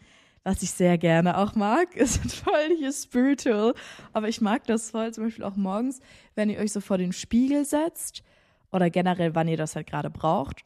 was 0.45 0.63
ich 0.63 0.73
sehr 0.73 0.99
gerne 0.99 1.39
auch 1.39 1.55
mag, 1.55 1.97
ist 1.97 2.35
voll 2.35 2.77
hier 2.79 2.93
spiritual, 2.93 3.75
aber 4.13 4.29
ich 4.29 4.41
mag 4.41 4.67
das 4.67 4.91
voll 4.91 5.13
zum 5.13 5.25
Beispiel 5.25 5.45
auch 5.45 5.57
morgens, 5.57 6.01
wenn 6.35 6.51
ihr 6.51 6.59
euch 6.59 6.73
so 6.73 6.81
vor 6.81 6.99
den 6.99 7.13
Spiegel 7.13 7.65
setzt 7.65 8.23
oder 8.71 8.91
generell, 8.91 9.35
wann 9.35 9.49
ihr 9.49 9.57
das 9.57 9.77
halt 9.77 9.87
gerade 9.87 10.11
braucht. 10.11 10.65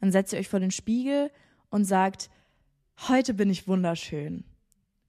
Dann 0.00 0.12
setzt 0.12 0.32
ihr 0.32 0.38
euch 0.38 0.48
vor 0.48 0.60
den 0.60 0.70
Spiegel 0.70 1.30
und 1.68 1.84
sagt, 1.84 2.30
heute 3.08 3.34
bin 3.34 3.50
ich 3.50 3.68
wunderschön. 3.68 4.44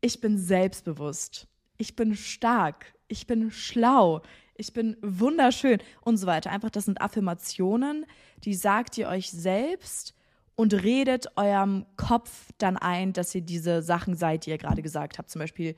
Ich 0.02 0.20
bin 0.20 0.38
selbstbewusst, 0.38 1.48
ich 1.78 1.96
bin 1.96 2.16
stark, 2.16 2.94
ich 3.08 3.28
bin 3.28 3.52
schlau, 3.52 4.22
ich 4.56 4.74
bin 4.74 4.98
wunderschön. 5.02 5.80
Und 6.02 6.18
so 6.18 6.28
weiter. 6.28 6.52
Einfach, 6.52 6.70
das 6.70 6.86
sind 6.86 7.02
Affirmationen, 7.02 8.06
die 8.44 8.54
sagt 8.54 8.98
ihr 8.98 9.08
euch 9.08 9.32
selbst 9.32 10.16
und 10.56 10.74
redet 10.74 11.28
eurem 11.38 11.86
Kopf 11.98 12.50
dann 12.58 12.78
ein, 12.78 13.14
dass 13.14 13.34
ihr 13.34 13.42
diese 13.42 13.82
Sachen 13.82 14.16
seid, 14.16 14.46
die 14.46 14.52
ihr 14.52 14.58
gerade 14.58 14.82
gesagt 14.82 15.18
habt. 15.18 15.30
Zum 15.30 15.40
Beispiel, 15.40 15.76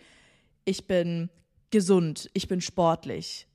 ich 0.66 0.88
bin 0.88 1.30
gesund, 1.72 2.30
ich 2.34 2.48
bin 2.48 2.62
sportlich, 2.62 3.48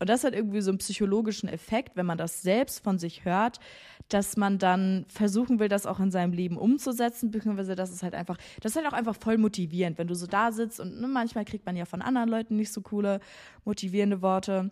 und 0.00 0.08
das 0.08 0.24
hat 0.24 0.34
irgendwie 0.34 0.60
so 0.60 0.70
einen 0.70 0.78
psychologischen 0.78 1.48
Effekt, 1.48 1.96
wenn 1.96 2.06
man 2.06 2.18
das 2.18 2.42
selbst 2.42 2.84
von 2.84 2.98
sich 2.98 3.24
hört, 3.24 3.58
dass 4.08 4.36
man 4.36 4.58
dann 4.58 5.04
versuchen 5.08 5.58
will, 5.58 5.68
das 5.68 5.86
auch 5.86 6.00
in 6.00 6.10
seinem 6.10 6.32
Leben 6.32 6.56
umzusetzen, 6.56 7.30
beziehungsweise 7.30 7.74
das 7.74 7.90
ist 7.90 8.02
halt 8.02 8.14
einfach, 8.14 8.38
das 8.60 8.72
ist 8.72 8.76
halt 8.76 8.86
auch 8.86 8.96
einfach 8.96 9.16
voll 9.16 9.38
motivierend, 9.38 9.98
wenn 9.98 10.06
du 10.06 10.14
so 10.14 10.26
da 10.26 10.52
sitzt 10.52 10.80
und 10.80 11.00
ne, 11.00 11.08
manchmal 11.08 11.44
kriegt 11.44 11.66
man 11.66 11.76
ja 11.76 11.84
von 11.84 12.00
anderen 12.00 12.28
Leuten 12.28 12.56
nicht 12.56 12.72
so 12.72 12.80
coole, 12.80 13.20
motivierende 13.64 14.22
Worte. 14.22 14.70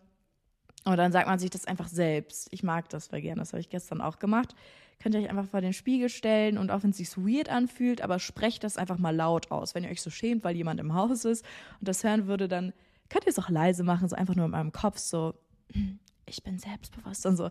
Und 0.86 0.96
dann 0.96 1.10
sagt 1.10 1.26
man 1.26 1.40
sich 1.40 1.50
das 1.50 1.64
einfach 1.64 1.88
selbst. 1.88 2.46
Ich 2.52 2.62
mag 2.62 2.88
das 2.88 3.08
voll 3.08 3.20
gerne, 3.20 3.40
das 3.40 3.52
habe 3.52 3.60
ich 3.60 3.68
gestern 3.68 4.00
auch 4.00 4.20
gemacht. 4.20 4.54
Könnt 5.00 5.16
ihr 5.16 5.20
euch 5.20 5.28
einfach 5.28 5.48
vor 5.48 5.60
den 5.60 5.72
Spiegel 5.72 6.08
stellen 6.08 6.56
und 6.58 6.70
auch 6.70 6.84
wenn 6.84 6.90
es 6.90 6.96
sich 6.96 7.16
weird 7.18 7.48
anfühlt, 7.48 8.00
aber 8.02 8.20
sprecht 8.20 8.62
das 8.62 8.76
einfach 8.78 8.96
mal 8.96 9.14
laut 9.14 9.50
aus. 9.50 9.74
Wenn 9.74 9.82
ihr 9.82 9.90
euch 9.90 10.00
so 10.00 10.10
schämt, 10.10 10.44
weil 10.44 10.54
jemand 10.54 10.78
im 10.78 10.94
Haus 10.94 11.24
ist 11.24 11.44
und 11.80 11.88
das 11.88 12.04
hören 12.04 12.28
würde, 12.28 12.46
dann 12.46 12.72
könnt 13.10 13.26
ihr 13.26 13.30
es 13.30 13.38
auch 13.38 13.50
leise 13.50 13.82
machen, 13.82 14.08
so 14.08 14.14
einfach 14.14 14.36
nur 14.36 14.44
in 14.44 14.52
meinem 14.52 14.70
Kopf, 14.70 14.98
so, 14.98 15.34
ich 16.26 16.44
bin 16.44 16.60
selbstbewusst 16.60 17.26
und 17.26 17.36
so. 17.36 17.50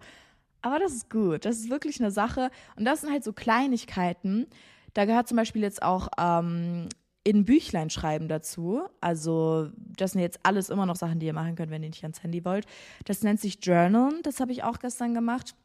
Aber 0.61 0.79
das 0.79 0.93
ist 0.93 1.09
gut. 1.09 1.43
Das 1.43 1.57
ist 1.57 1.69
wirklich 1.69 1.99
eine 1.99 2.11
Sache. 2.11 2.49
Und 2.77 2.85
das 2.85 3.01
sind 3.01 3.11
halt 3.11 3.23
so 3.23 3.33
Kleinigkeiten. 3.33 4.47
Da 4.93 5.05
gehört 5.05 5.27
zum 5.27 5.35
Beispiel 5.35 5.61
jetzt 5.61 5.83
auch 5.83 6.07
ähm, 6.17 6.87
in 7.25 7.43
Büchlein 7.43 7.89
schreiben 7.89 8.29
dazu. 8.29 8.83
Also, 9.01 9.69
das 9.77 10.13
sind 10.13 10.21
jetzt 10.21 10.39
alles 10.43 10.69
immer 10.69 10.85
noch 10.85 10.95
Sachen, 10.95 11.19
die 11.19 11.25
ihr 11.25 11.33
machen 11.33 11.55
könnt, 11.55 11.71
wenn 11.71 11.83
ihr 11.83 11.89
nicht 11.89 12.03
ans 12.03 12.23
Handy 12.23 12.45
wollt. 12.45 12.65
Das 13.03 13.21
nennt 13.21 13.41
sich 13.41 13.57
Journalen. 13.61 14.21
Das 14.23 14.39
habe 14.39 14.53
ich 14.53 14.63
auch 14.63 14.79
gestern 14.79 15.13
gemacht. 15.13 15.55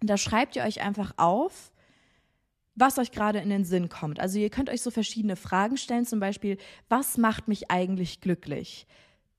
Da 0.00 0.16
schreibt 0.16 0.56
ihr 0.56 0.64
euch 0.64 0.82
einfach 0.82 1.12
auf, 1.18 1.70
was 2.74 2.98
euch 2.98 3.12
gerade 3.12 3.38
in 3.38 3.50
den 3.50 3.64
Sinn 3.64 3.88
kommt. 3.88 4.18
Also, 4.18 4.40
ihr 4.40 4.50
könnt 4.50 4.70
euch 4.70 4.82
so 4.82 4.90
verschiedene 4.90 5.36
Fragen 5.36 5.76
stellen. 5.76 6.06
Zum 6.06 6.18
Beispiel, 6.18 6.58
was 6.88 7.18
macht 7.18 7.46
mich 7.46 7.70
eigentlich 7.70 8.20
glücklich? 8.20 8.88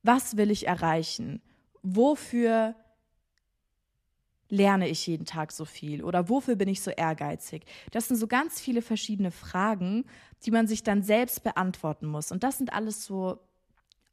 was 0.03 0.37
will 0.37 0.51
ich 0.51 0.67
erreichen? 0.67 1.41
Wofür 1.83 2.75
lerne 4.51 4.87
ich 4.89 5.07
jeden 5.07 5.25
Tag 5.25 5.51
so 5.51 5.65
viel 5.65 6.03
oder 6.03 6.29
wofür 6.29 6.55
bin 6.55 6.67
ich 6.67 6.81
so 6.81 6.91
ehrgeizig? 6.91 7.63
Das 7.91 8.07
sind 8.07 8.17
so 8.17 8.27
ganz 8.27 8.59
viele 8.59 8.81
verschiedene 8.81 9.31
Fragen, 9.31 10.05
die 10.45 10.51
man 10.51 10.67
sich 10.67 10.83
dann 10.83 11.01
selbst 11.01 11.43
beantworten 11.43 12.05
muss. 12.05 12.31
Und 12.31 12.43
das 12.43 12.57
sind 12.57 12.73
alles 12.73 13.05
so 13.05 13.39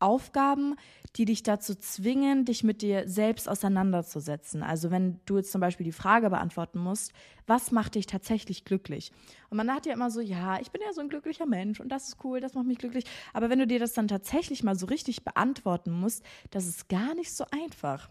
Aufgaben, 0.00 0.76
die 1.16 1.24
dich 1.24 1.42
dazu 1.42 1.74
zwingen, 1.74 2.44
dich 2.44 2.62
mit 2.62 2.82
dir 2.82 3.08
selbst 3.08 3.48
auseinanderzusetzen. 3.48 4.62
Also 4.62 4.92
wenn 4.92 5.18
du 5.26 5.38
jetzt 5.38 5.50
zum 5.50 5.60
Beispiel 5.60 5.84
die 5.84 5.92
Frage 5.92 6.30
beantworten 6.30 6.78
musst, 6.78 7.12
was 7.48 7.72
macht 7.72 7.96
dich 7.96 8.06
tatsächlich 8.06 8.64
glücklich? 8.64 9.10
Und 9.50 9.56
man 9.56 9.72
hat 9.74 9.86
ja 9.86 9.92
immer 9.92 10.12
so, 10.12 10.20
ja, 10.20 10.60
ich 10.60 10.70
bin 10.70 10.82
ja 10.86 10.92
so 10.92 11.00
ein 11.00 11.08
glücklicher 11.08 11.46
Mensch 11.46 11.80
und 11.80 11.88
das 11.88 12.08
ist 12.08 12.18
cool, 12.22 12.40
das 12.40 12.54
macht 12.54 12.66
mich 12.66 12.78
glücklich. 12.78 13.04
Aber 13.32 13.50
wenn 13.50 13.58
du 13.58 13.66
dir 13.66 13.80
das 13.80 13.92
dann 13.92 14.06
tatsächlich 14.06 14.62
mal 14.62 14.76
so 14.76 14.86
richtig 14.86 15.24
beantworten 15.24 15.90
musst, 15.90 16.22
das 16.50 16.68
ist 16.68 16.88
gar 16.88 17.16
nicht 17.16 17.32
so 17.32 17.44
einfach. 17.50 18.08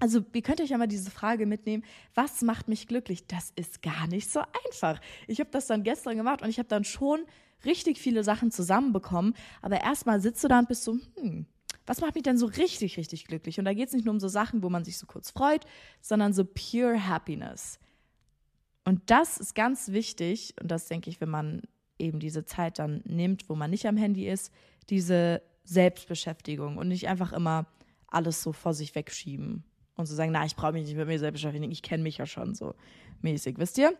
Also, 0.00 0.24
ihr 0.32 0.42
könnt 0.42 0.62
euch 0.62 0.70
ja 0.70 0.78
mal 0.78 0.88
diese 0.88 1.10
Frage 1.10 1.44
mitnehmen, 1.44 1.84
was 2.14 2.40
macht 2.40 2.68
mich 2.68 2.88
glücklich? 2.88 3.26
Das 3.26 3.52
ist 3.54 3.82
gar 3.82 4.06
nicht 4.06 4.30
so 4.30 4.40
einfach. 4.66 4.98
Ich 5.28 5.40
habe 5.40 5.50
das 5.50 5.66
dann 5.66 5.82
gestern 5.82 6.16
gemacht 6.16 6.40
und 6.40 6.48
ich 6.48 6.58
habe 6.58 6.68
dann 6.68 6.84
schon 6.84 7.20
richtig 7.66 7.98
viele 7.98 8.24
Sachen 8.24 8.50
zusammenbekommen. 8.50 9.34
Aber 9.60 9.82
erstmal 9.82 10.22
sitzt 10.22 10.42
du 10.42 10.48
da 10.48 10.58
und 10.58 10.68
bist 10.68 10.84
so, 10.84 10.96
hm, 11.16 11.44
was 11.84 12.00
macht 12.00 12.14
mich 12.14 12.24
denn 12.24 12.38
so 12.38 12.46
richtig, 12.46 12.96
richtig 12.96 13.26
glücklich? 13.26 13.58
Und 13.58 13.66
da 13.66 13.74
geht 13.74 13.88
es 13.88 13.94
nicht 13.94 14.06
nur 14.06 14.14
um 14.14 14.20
so 14.20 14.28
Sachen, 14.28 14.62
wo 14.62 14.70
man 14.70 14.84
sich 14.84 14.96
so 14.96 15.06
kurz 15.06 15.30
freut, 15.30 15.66
sondern 16.00 16.32
so 16.32 16.46
pure 16.46 17.06
Happiness. 17.06 17.78
Und 18.86 19.02
das 19.10 19.36
ist 19.36 19.54
ganz 19.54 19.88
wichtig, 19.88 20.54
und 20.62 20.70
das 20.70 20.86
denke 20.88 21.10
ich, 21.10 21.20
wenn 21.20 21.28
man 21.28 21.62
eben 21.98 22.20
diese 22.20 22.46
Zeit 22.46 22.78
dann 22.78 23.02
nimmt, 23.04 23.50
wo 23.50 23.54
man 23.54 23.70
nicht 23.70 23.86
am 23.86 23.98
Handy 23.98 24.26
ist, 24.26 24.50
diese 24.88 25.42
Selbstbeschäftigung 25.64 26.78
und 26.78 26.88
nicht 26.88 27.06
einfach 27.06 27.34
immer 27.34 27.66
alles 28.06 28.42
so 28.42 28.52
vor 28.54 28.72
sich 28.72 28.94
wegschieben 28.94 29.64
und 30.00 30.06
zu 30.06 30.14
sagen, 30.14 30.32
na, 30.32 30.44
ich 30.44 30.56
brauche 30.56 30.72
mich 30.72 30.86
nicht 30.86 30.96
mit 30.96 31.06
mir 31.06 31.18
selbst 31.18 31.40
beschäftigen, 31.40 31.70
ich 31.70 31.82
kenne 31.82 32.02
mich 32.02 32.18
ja 32.18 32.26
schon 32.26 32.54
so 32.54 32.74
mäßig, 33.22 33.58
wisst 33.58 33.78
ihr? 33.78 33.94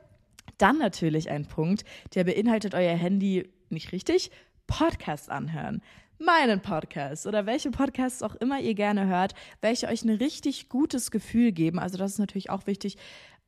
Dann 0.58 0.78
natürlich 0.78 1.30
ein 1.30 1.46
Punkt, 1.46 1.84
der 2.14 2.24
beinhaltet 2.24 2.74
euer 2.74 2.96
Handy 2.96 3.48
nicht 3.68 3.92
richtig, 3.92 4.30
Podcast 4.66 5.30
anhören. 5.30 5.82
Meinen 6.18 6.60
Podcast 6.60 7.26
oder 7.26 7.46
welche 7.46 7.70
Podcasts 7.70 8.22
auch 8.22 8.34
immer 8.34 8.60
ihr 8.60 8.74
gerne 8.74 9.06
hört, 9.06 9.34
welche 9.62 9.88
euch 9.88 10.04
ein 10.04 10.10
richtig 10.10 10.68
gutes 10.68 11.10
Gefühl 11.10 11.52
geben. 11.52 11.78
Also 11.78 11.96
das 11.96 12.12
ist 12.12 12.18
natürlich 12.18 12.50
auch 12.50 12.66
wichtig. 12.66 12.98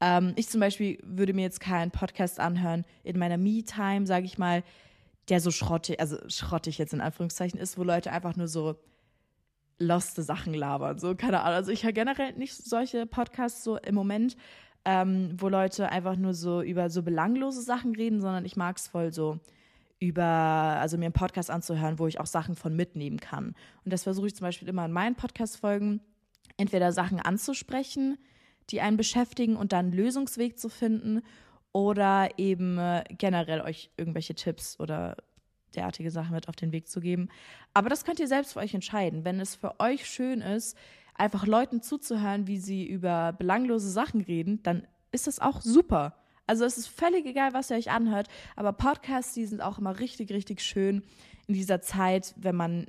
Ähm, 0.01 0.33
ich 0.37 0.49
zum 0.49 0.61
Beispiel 0.61 0.99
würde 1.03 1.35
mir 1.35 1.43
jetzt 1.43 1.61
keinen 1.61 1.91
Podcast 1.91 2.41
anhören 2.41 2.85
in 3.05 3.19
meiner 3.19 3.37
Me-Time, 3.37 4.07
sage 4.07 4.25
ich 4.25 4.38
mal, 4.38 4.65
der 5.29 5.41
so 5.41 5.51
schrottig, 5.51 6.01
also 6.01 6.17
schrottig 6.29 6.79
jetzt 6.79 6.95
in 6.95 7.01
Anführungszeichen 7.01 7.61
ist, 7.61 7.79
wo 7.79 7.85
Leute 7.85 8.11
einfach 8.11 8.37
nur 8.37 8.49
so 8.49 8.77
loste 9.83 10.23
Sachen 10.23 10.55
labern. 10.55 10.99
So, 10.99 11.14
keine 11.14 11.40
Ahnung. 11.40 11.57
Also 11.57 11.73
ich 11.73 11.85
höre 11.85 11.92
generell 11.92 12.33
nicht 12.35 12.55
solche 12.55 13.07
Podcasts 13.07 13.64
so 13.64 13.77
im 13.77 13.95
Moment 13.95 14.37
ähm, 14.85 15.37
wo 15.38 15.49
Leute 15.49 15.90
einfach 15.90 16.16
nur 16.16 16.35
so 16.35 16.62
über 16.62 16.90
so 16.90 17.03
belanglose 17.03 17.62
Sachen 17.62 17.95
reden, 17.95 18.21
sondern 18.21 18.45
ich 18.45 18.57
mag 18.57 18.77
es 18.77 18.88
voll 18.88 19.12
so 19.12 19.38
über, 20.01 20.25
also 20.25 20.99
mir 20.99 21.07
einen 21.07 21.12
Podcast 21.12 21.51
anzuhören, 21.51 21.99
wo 21.99 22.09
ich 22.09 22.18
auch 22.18 22.27
Sachen 22.27 22.57
von 22.57 22.75
mitnehmen 22.75 23.21
kann. 23.21 23.55
Und 23.85 23.92
das 23.92 24.03
versuche 24.03 24.27
ich 24.27 24.35
zum 24.35 24.47
Beispiel 24.47 24.68
immer 24.68 24.85
in 24.85 24.92
meinen 24.92 25.14
Podcast-Folgen, 25.14 26.01
entweder 26.57 26.92
Sachen 26.92 27.21
anzusprechen, 27.21 28.18
die 28.71 28.81
einen 28.81 28.97
beschäftigen 28.97 29.57
und 29.57 29.73
dann 29.73 29.87
einen 29.87 29.95
Lösungsweg 29.95 30.59
zu 30.59 30.68
finden 30.68 31.23
oder 31.73 32.31
eben 32.37 32.79
äh, 32.79 33.05
generell 33.11 33.61
euch 33.61 33.90
irgendwelche 33.97 34.35
Tipps 34.35 34.79
oder 34.81 35.16
derartige 35.73 36.11
Sachen 36.11 36.35
mit 36.35 36.49
auf 36.49 36.57
den 36.57 36.73
Weg 36.73 36.89
zu 36.89 37.01
geben. 37.01 37.29
Aber 37.75 37.89
das 37.89 38.05
könnt 38.05 38.21
ihr 38.21 38.29
selbst 38.29 38.53
für 38.53 38.61
euch 38.61 38.75
entscheiden. 38.75 39.25
Wenn 39.25 39.41
es 39.41 39.55
für 39.55 39.79
euch 39.81 40.07
schön 40.07 40.41
ist, 40.41 40.77
einfach 41.15 41.47
Leuten 41.47 41.83
zuzuhören, 41.83 42.47
wie 42.47 42.59
sie 42.59 42.87
über 42.87 43.33
belanglose 43.33 43.91
Sachen 43.91 44.21
reden, 44.21 44.63
dann 44.63 44.87
ist 45.11 45.27
das 45.27 45.39
auch 45.39 45.61
super. 45.61 46.17
Also 46.47 46.65
es 46.65 46.77
ist 46.77 46.89
völlig 46.89 47.27
egal, 47.27 47.53
was 47.53 47.71
ihr 47.71 47.77
euch 47.77 47.91
anhört, 47.91 48.29
aber 48.57 48.73
Podcasts, 48.73 49.35
die 49.35 49.47
sind 49.47 49.61
auch 49.61 49.79
immer 49.79 49.99
richtig, 50.01 50.33
richtig 50.33 50.61
schön 50.61 51.03
in 51.47 51.55
dieser 51.55 51.81
Zeit, 51.81 52.35
wenn 52.37 52.57
man 52.57 52.87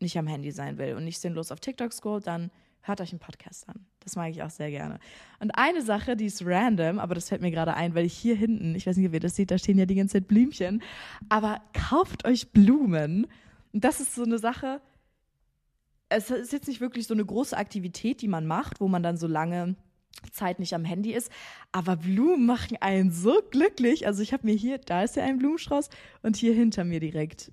nicht 0.00 0.18
am 0.18 0.26
Handy 0.26 0.50
sein 0.50 0.78
will 0.78 0.94
und 0.94 1.04
nicht 1.04 1.18
sinnlos 1.18 1.50
auf 1.50 1.60
TikTok 1.60 1.92
scrollt, 1.92 2.26
dann 2.26 2.50
hört 2.86 3.00
euch 3.00 3.12
einen 3.12 3.18
Podcast 3.18 3.68
an. 3.68 3.86
Das 4.00 4.14
mag 4.14 4.30
ich 4.30 4.42
auch 4.42 4.50
sehr 4.50 4.70
gerne. 4.70 4.98
Und 5.40 5.52
eine 5.52 5.82
Sache, 5.82 6.16
die 6.16 6.26
ist 6.26 6.44
random, 6.44 6.98
aber 6.98 7.14
das 7.14 7.28
fällt 7.28 7.40
mir 7.40 7.50
gerade 7.50 7.74
ein, 7.74 7.94
weil 7.94 8.04
ich 8.04 8.14
hier 8.14 8.36
hinten, 8.36 8.74
ich 8.74 8.86
weiß 8.86 8.96
nicht, 8.96 9.08
ob 9.08 9.14
ihr 9.14 9.20
das 9.20 9.36
seht, 9.36 9.50
da 9.50 9.58
stehen 9.58 9.78
ja 9.78 9.86
die 9.86 9.94
ganze 9.94 10.14
Zeit 10.14 10.28
Blümchen, 10.28 10.82
aber 11.28 11.60
kauft 11.72 12.26
euch 12.26 12.52
Blumen. 12.52 13.26
Und 13.72 13.84
das 13.84 14.00
ist 14.00 14.14
so 14.14 14.22
eine 14.22 14.38
Sache, 14.38 14.80
es 16.10 16.30
ist 16.30 16.52
jetzt 16.52 16.68
nicht 16.68 16.80
wirklich 16.80 17.06
so 17.06 17.14
eine 17.14 17.24
große 17.24 17.56
Aktivität, 17.56 18.20
die 18.20 18.28
man 18.28 18.46
macht, 18.46 18.80
wo 18.80 18.88
man 18.88 19.02
dann 19.02 19.16
so 19.16 19.26
lange 19.26 19.76
Zeit 20.30 20.58
nicht 20.58 20.74
am 20.74 20.84
Handy 20.84 21.12
ist. 21.12 21.30
Aber 21.72 21.96
Blumen 21.96 22.46
machen 22.46 22.76
einen 22.80 23.10
so 23.10 23.40
glücklich. 23.50 24.06
Also 24.06 24.22
ich 24.22 24.32
habe 24.32 24.46
mir 24.46 24.54
hier, 24.54 24.78
da 24.78 25.02
ist 25.02 25.16
ja 25.16 25.24
ein 25.24 25.38
Blumenstrauß 25.38 25.88
und 26.22 26.36
hier 26.36 26.54
hinter 26.54 26.84
mir 26.84 27.00
direkt 27.00 27.50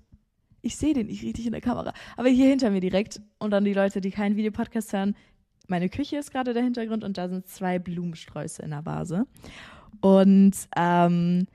Ich 0.62 0.76
sehe 0.76 0.94
den 0.94 1.08
nicht 1.08 1.22
richtig 1.22 1.46
in 1.46 1.52
der 1.52 1.60
Kamera. 1.60 1.92
Aber 2.16 2.28
hier 2.28 2.48
hinter 2.48 2.70
mir 2.70 2.80
direkt 2.80 3.20
und 3.38 3.50
dann 3.50 3.64
die 3.64 3.74
Leute, 3.74 4.00
die 4.00 4.10
keinen 4.10 4.36
Videopodcast 4.36 4.92
hören, 4.92 5.16
meine 5.68 5.88
Küche 5.88 6.16
ist 6.16 6.30
gerade 6.32 6.54
der 6.54 6.62
Hintergrund 6.62 7.04
und 7.04 7.18
da 7.18 7.28
sind 7.28 7.46
zwei 7.46 7.78
Blumensträuße 7.78 8.62
in 8.62 8.70
der 8.70 8.84
Vase. 8.84 9.26
Und 10.00 10.52
ähm, 10.76 11.46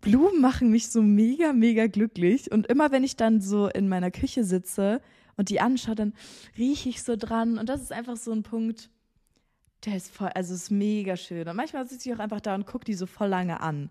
Blumen 0.00 0.40
machen 0.40 0.70
mich 0.70 0.88
so 0.88 1.02
mega, 1.02 1.52
mega 1.52 1.86
glücklich. 1.86 2.50
Und 2.50 2.66
immer 2.66 2.90
wenn 2.92 3.04
ich 3.04 3.16
dann 3.16 3.40
so 3.40 3.68
in 3.68 3.88
meiner 3.88 4.10
Küche 4.10 4.44
sitze 4.44 5.00
und 5.36 5.48
die 5.48 5.60
anschaue, 5.60 5.94
dann 5.94 6.12
rieche 6.58 6.88
ich 6.88 7.02
so 7.02 7.16
dran. 7.16 7.58
Und 7.58 7.68
das 7.68 7.82
ist 7.82 7.92
einfach 7.92 8.16
so 8.16 8.32
ein 8.32 8.42
Punkt, 8.42 8.90
der 9.84 9.96
ist 9.96 10.10
voll, 10.10 10.30
also 10.34 10.54
ist 10.54 10.70
mega 10.70 11.16
schön. 11.16 11.48
Und 11.48 11.56
manchmal 11.56 11.86
sitze 11.88 12.08
ich 12.08 12.14
auch 12.14 12.20
einfach 12.20 12.40
da 12.40 12.54
und 12.54 12.66
gucke 12.66 12.84
die 12.84 12.94
so 12.94 13.06
voll 13.06 13.28
lange 13.28 13.60
an. 13.60 13.90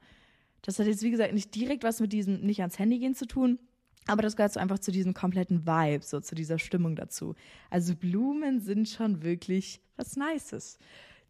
Das 0.62 0.78
hat 0.80 0.86
jetzt, 0.86 1.02
wie 1.02 1.12
gesagt, 1.12 1.34
nicht 1.34 1.56
direkt 1.56 1.84
was 1.84 2.00
mit 2.00 2.14
diesem 2.14 2.42
nicht 2.42 2.60
ans 2.60 2.78
Handy 2.78 3.00
gehen 3.00 3.16
zu 3.16 3.26
tun, 3.26 3.58
aber 4.08 4.22
das 4.22 4.36
gehört 4.36 4.54
so 4.54 4.60
einfach 4.60 4.80
zu 4.80 4.92
diesem 4.92 5.14
kompletten 5.14 5.66
Vibe, 5.66 6.04
so 6.04 6.20
zu 6.20 6.36
dieser 6.36 6.60
Stimmung 6.60 6.96
dazu. 6.96 7.36
Also 7.70 7.96
Blumen 7.96 8.60
sind 8.60 8.90
schon 8.90 9.22
wirklich 9.22 9.82
was 9.96 10.16
Nices. 10.16 10.78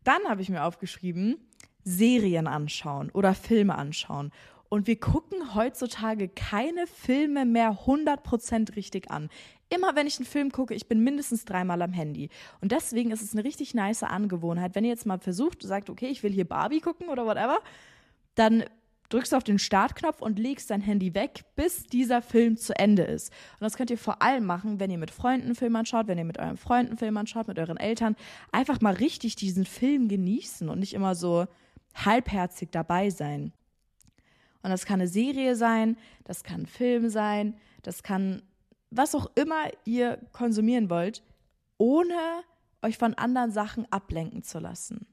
Dann 0.04 0.22
habe 0.28 0.42
ich 0.42 0.50
mir 0.50 0.64
aufgeschrieben, 0.64 1.38
Serien 1.84 2.48
anschauen 2.48 3.10
oder 3.12 3.34
Filme 3.34 3.76
anschauen. 3.76 4.32
Und 4.70 4.88
wir 4.88 4.98
gucken 5.00 5.54
heutzutage 5.54 6.30
keine 6.30 6.88
Filme 6.88 7.46
mehr 7.46 7.72
100% 7.86 8.76
richtig 8.78 9.12
an. 9.12 9.30
Immer 9.68 9.96
wenn 9.96 10.08
ich 10.08 10.18
einen 10.18 10.26
Film 10.26 10.52
gucke, 10.52 10.74
ich 10.74 10.88
bin 10.88 11.04
mindestens 11.04 11.44
dreimal 11.44 11.82
am 11.82 11.92
Handy. 11.92 12.30
Und 12.62 12.72
deswegen 12.72 13.12
ist 13.12 13.22
es 13.22 13.34
eine 13.34 13.44
richtig 13.44 13.74
nice 13.74 14.04
Angewohnheit. 14.04 14.74
Wenn 14.74 14.86
ihr 14.86 14.92
jetzt 14.92 15.06
mal 15.06 15.20
versucht, 15.20 15.62
sagt, 15.62 15.90
okay, 15.90 16.08
ich 16.08 16.24
will 16.24 16.32
hier 16.32 16.48
Barbie 16.48 16.80
gucken 16.80 17.10
oder 17.10 17.26
whatever, 17.26 17.60
dann 18.36 18.64
drückst 19.14 19.34
auf 19.34 19.44
den 19.44 19.60
Startknopf 19.60 20.22
und 20.22 20.40
legst 20.40 20.70
dein 20.70 20.82
Handy 20.82 21.14
weg, 21.14 21.44
bis 21.56 21.84
dieser 21.84 22.22
Film 22.22 22.58
zu 22.58 22.78
Ende 22.78 23.04
ist. 23.04 23.32
Und 23.54 23.62
das 23.62 23.76
könnt 23.76 23.90
ihr 23.90 23.98
vor 23.98 24.22
allem 24.22 24.46
machen, 24.46 24.80
wenn 24.80 24.92
ihr 24.92 24.98
mit 24.98 25.12
Freunden 25.12 25.56
Film 25.56 25.76
anschaut, 25.76 26.08
wenn 26.08 26.18
ihr 26.18 26.26
mit 26.26 26.40
euren 26.40 26.58
Freunden 26.58 26.98
Film 26.98 27.18
anschaut, 27.18 27.48
mit 27.48 27.60
euren 27.60 27.78
Eltern. 27.78 28.16
Einfach 28.52 28.82
mal 28.82 28.94
richtig 28.94 29.36
diesen 29.36 29.66
Film 29.66 30.08
genießen 30.08 30.70
und 30.70 30.80
nicht 30.80 30.94
immer 30.94 31.16
so 31.16 31.48
halbherzig 31.96 32.70
dabei 32.72 33.10
sein. 33.10 33.54
Und 34.64 34.70
das 34.70 34.86
kann 34.86 35.02
eine 35.02 35.10
Serie 35.10 35.56
sein, 35.56 35.98
das 36.24 36.44
kann 36.44 36.62
ein 36.62 36.68
Film 36.68 37.10
sein, 37.10 37.56
das 37.82 38.04
kann 38.04 38.44
was 38.92 39.16
auch 39.16 39.32
immer 39.36 39.70
ihr 39.86 40.20
konsumieren 40.34 40.90
wollt, 40.90 41.24
ohne 41.78 42.44
euch 42.82 42.98
von 42.98 43.14
anderen 43.16 43.52
Sachen 43.52 43.92
ablenken 43.92 44.44
zu 44.44 44.60
lassen. 44.60 45.08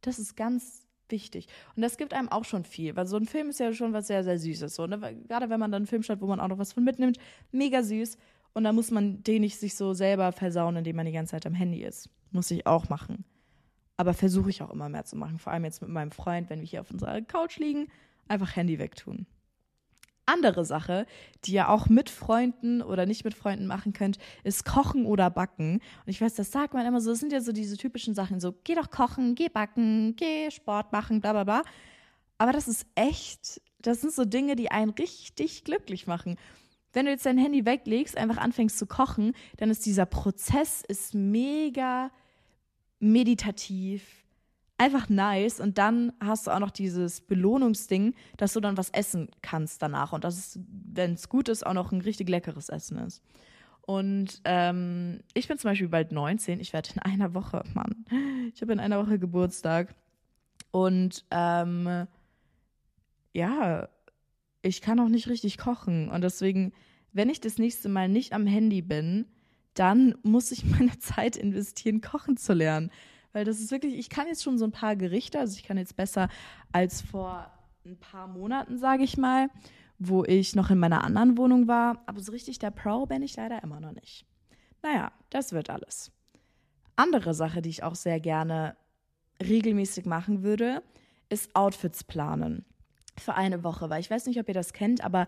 Das 0.00 0.18
ist 0.18 0.36
ganz 0.36 0.86
wichtig. 1.10 1.46
Und 1.76 1.82
das 1.82 1.96
gibt 1.96 2.14
einem 2.14 2.28
auch 2.28 2.44
schon 2.44 2.64
viel, 2.64 2.96
weil 2.96 3.06
so 3.06 3.16
ein 3.16 3.26
Film 3.26 3.50
ist 3.50 3.60
ja 3.60 3.72
schon 3.72 3.92
was 3.92 4.06
sehr, 4.06 4.24
sehr 4.24 4.38
Süßes. 4.38 4.74
So, 4.74 4.86
ne? 4.86 4.98
Gerade 5.28 5.50
wenn 5.50 5.60
man 5.60 5.70
dann 5.70 5.80
einen 5.80 5.86
Film 5.86 6.02
schaut, 6.02 6.20
wo 6.20 6.26
man 6.26 6.40
auch 6.40 6.48
noch 6.48 6.58
was 6.58 6.72
von 6.72 6.84
mitnimmt, 6.84 7.18
mega 7.52 7.82
süß. 7.82 8.16
Und 8.52 8.64
da 8.64 8.72
muss 8.72 8.90
man 8.90 9.22
den 9.22 9.42
nicht 9.42 9.58
sich 9.58 9.74
so 9.74 9.92
selber 9.94 10.32
versauen, 10.32 10.76
indem 10.76 10.96
man 10.96 11.06
die 11.06 11.12
ganze 11.12 11.32
Zeit 11.32 11.46
am 11.46 11.54
Handy 11.54 11.82
ist. 11.82 12.10
Muss 12.32 12.50
ich 12.50 12.66
auch 12.66 12.88
machen. 12.88 13.24
Aber 13.96 14.14
versuche 14.14 14.50
ich 14.50 14.62
auch 14.62 14.70
immer 14.70 14.88
mehr 14.88 15.04
zu 15.04 15.16
machen. 15.16 15.38
Vor 15.38 15.52
allem 15.52 15.64
jetzt 15.64 15.82
mit 15.82 15.90
meinem 15.90 16.10
Freund, 16.10 16.50
wenn 16.50 16.60
wir 16.60 16.66
hier 16.66 16.80
auf 16.80 16.90
unserer 16.90 17.20
Couch 17.22 17.58
liegen 17.58 17.86
einfach 18.30 18.56
Handy 18.56 18.78
wegtun. 18.78 19.26
Andere 20.30 20.64
Sache, 20.64 21.06
die 21.44 21.52
ihr 21.52 21.68
auch 21.68 21.88
mit 21.88 22.08
Freunden 22.08 22.82
oder 22.82 23.04
nicht 23.04 23.24
mit 23.24 23.34
Freunden 23.34 23.66
machen 23.66 23.92
könnt, 23.92 24.18
ist 24.44 24.64
Kochen 24.64 25.04
oder 25.06 25.28
Backen. 25.30 25.74
Und 25.74 26.08
ich 26.08 26.20
weiß, 26.20 26.34
das 26.34 26.52
sagt 26.52 26.72
man 26.74 26.86
immer 26.86 27.00
so, 27.00 27.10
das 27.10 27.20
sind 27.20 27.32
ja 27.32 27.40
so 27.40 27.52
diese 27.52 27.76
typischen 27.76 28.14
Sachen, 28.14 28.38
so 28.40 28.54
geh 28.64 28.74
doch 28.74 28.90
kochen, 28.90 29.34
geh 29.34 29.48
backen, 29.48 30.14
geh 30.16 30.50
Sport 30.50 30.92
machen, 30.92 31.20
bla 31.20 31.32
bla 31.32 31.44
bla. 31.44 31.62
Aber 32.38 32.52
das 32.52 32.68
ist 32.68 32.86
echt, 32.94 33.60
das 33.80 34.00
sind 34.00 34.12
so 34.12 34.24
Dinge, 34.24 34.56
die 34.56 34.70
einen 34.70 34.90
richtig 34.92 35.64
glücklich 35.64 36.06
machen. 36.06 36.36
Wenn 36.92 37.06
du 37.06 37.12
jetzt 37.12 37.26
dein 37.26 37.38
Handy 37.38 37.66
weglegst, 37.66 38.16
einfach 38.16 38.38
anfängst 38.38 38.78
zu 38.78 38.86
kochen, 38.86 39.32
dann 39.58 39.70
ist 39.70 39.84
dieser 39.86 40.06
Prozess 40.06 40.82
ist 40.86 41.14
mega 41.14 42.10
meditativ, 42.98 44.19
einfach 44.80 45.10
nice. 45.10 45.60
Und 45.60 45.76
dann 45.78 46.12
hast 46.20 46.46
du 46.46 46.50
auch 46.50 46.58
noch 46.58 46.70
dieses 46.70 47.20
Belohnungsding, 47.20 48.14
dass 48.38 48.54
du 48.54 48.60
dann 48.60 48.78
was 48.78 48.88
essen 48.90 49.28
kannst 49.42 49.82
danach. 49.82 50.12
Und 50.12 50.24
das 50.24 50.38
ist, 50.38 50.60
wenn 50.66 51.12
es 51.12 51.28
gut 51.28 51.48
ist, 51.48 51.64
auch 51.66 51.74
noch 51.74 51.92
ein 51.92 52.00
richtig 52.00 52.28
leckeres 52.28 52.70
Essen 52.70 52.98
ist. 52.98 53.22
Und 53.82 54.40
ähm, 54.44 55.20
ich 55.34 55.48
bin 55.48 55.58
zum 55.58 55.70
Beispiel 55.70 55.88
bald 55.88 56.12
19. 56.12 56.60
Ich 56.60 56.72
werde 56.72 56.90
in 56.94 57.02
einer 57.02 57.34
Woche, 57.34 57.62
Mann, 57.74 58.06
ich 58.54 58.62
habe 58.62 58.72
in 58.72 58.80
einer 58.80 59.04
Woche 59.04 59.18
Geburtstag. 59.18 59.94
Und 60.70 61.26
ähm, 61.30 62.06
ja, 63.34 63.88
ich 64.62 64.80
kann 64.80 65.00
auch 65.00 65.08
nicht 65.08 65.28
richtig 65.28 65.58
kochen. 65.58 66.08
Und 66.08 66.22
deswegen, 66.22 66.72
wenn 67.12 67.28
ich 67.28 67.40
das 67.40 67.58
nächste 67.58 67.90
Mal 67.90 68.08
nicht 68.08 68.32
am 68.32 68.46
Handy 68.46 68.80
bin, 68.80 69.26
dann 69.74 70.14
muss 70.22 70.52
ich 70.52 70.64
meine 70.64 70.98
Zeit 71.00 71.36
investieren, 71.36 72.00
kochen 72.00 72.38
zu 72.38 72.54
lernen. 72.54 72.90
Weil 73.32 73.44
das 73.44 73.60
ist 73.60 73.70
wirklich, 73.70 73.94
ich 73.94 74.10
kann 74.10 74.26
jetzt 74.26 74.42
schon 74.42 74.58
so 74.58 74.64
ein 74.64 74.72
paar 74.72 74.96
Gerichte, 74.96 75.38
also 75.38 75.56
ich 75.56 75.64
kann 75.64 75.78
jetzt 75.78 75.96
besser 75.96 76.28
als 76.72 77.00
vor 77.00 77.50
ein 77.84 77.96
paar 77.96 78.26
Monaten, 78.26 78.78
sage 78.78 79.04
ich 79.04 79.16
mal, 79.16 79.48
wo 79.98 80.24
ich 80.24 80.56
noch 80.56 80.70
in 80.70 80.78
meiner 80.78 81.04
anderen 81.04 81.36
Wohnung 81.36 81.68
war. 81.68 82.02
Aber 82.06 82.20
so 82.20 82.32
richtig 82.32 82.58
der 82.58 82.70
Pro 82.70 83.06
bin 83.06 83.22
ich 83.22 83.36
leider 83.36 83.62
immer 83.62 83.80
noch 83.80 83.92
nicht. 83.92 84.26
Naja, 84.82 85.12
das 85.30 85.52
wird 85.52 85.70
alles. 85.70 86.10
Andere 86.96 87.34
Sache, 87.34 87.62
die 87.62 87.70
ich 87.70 87.82
auch 87.82 87.94
sehr 87.94 88.20
gerne 88.20 88.76
regelmäßig 89.42 90.06
machen 90.06 90.42
würde, 90.42 90.82
ist 91.28 91.54
Outfits 91.54 92.04
planen. 92.04 92.64
Für 93.18 93.34
eine 93.34 93.64
Woche, 93.64 93.90
weil 93.90 94.00
ich 94.00 94.10
weiß 94.10 94.26
nicht, 94.26 94.40
ob 94.40 94.48
ihr 94.48 94.54
das 94.54 94.72
kennt, 94.72 95.04
aber 95.04 95.26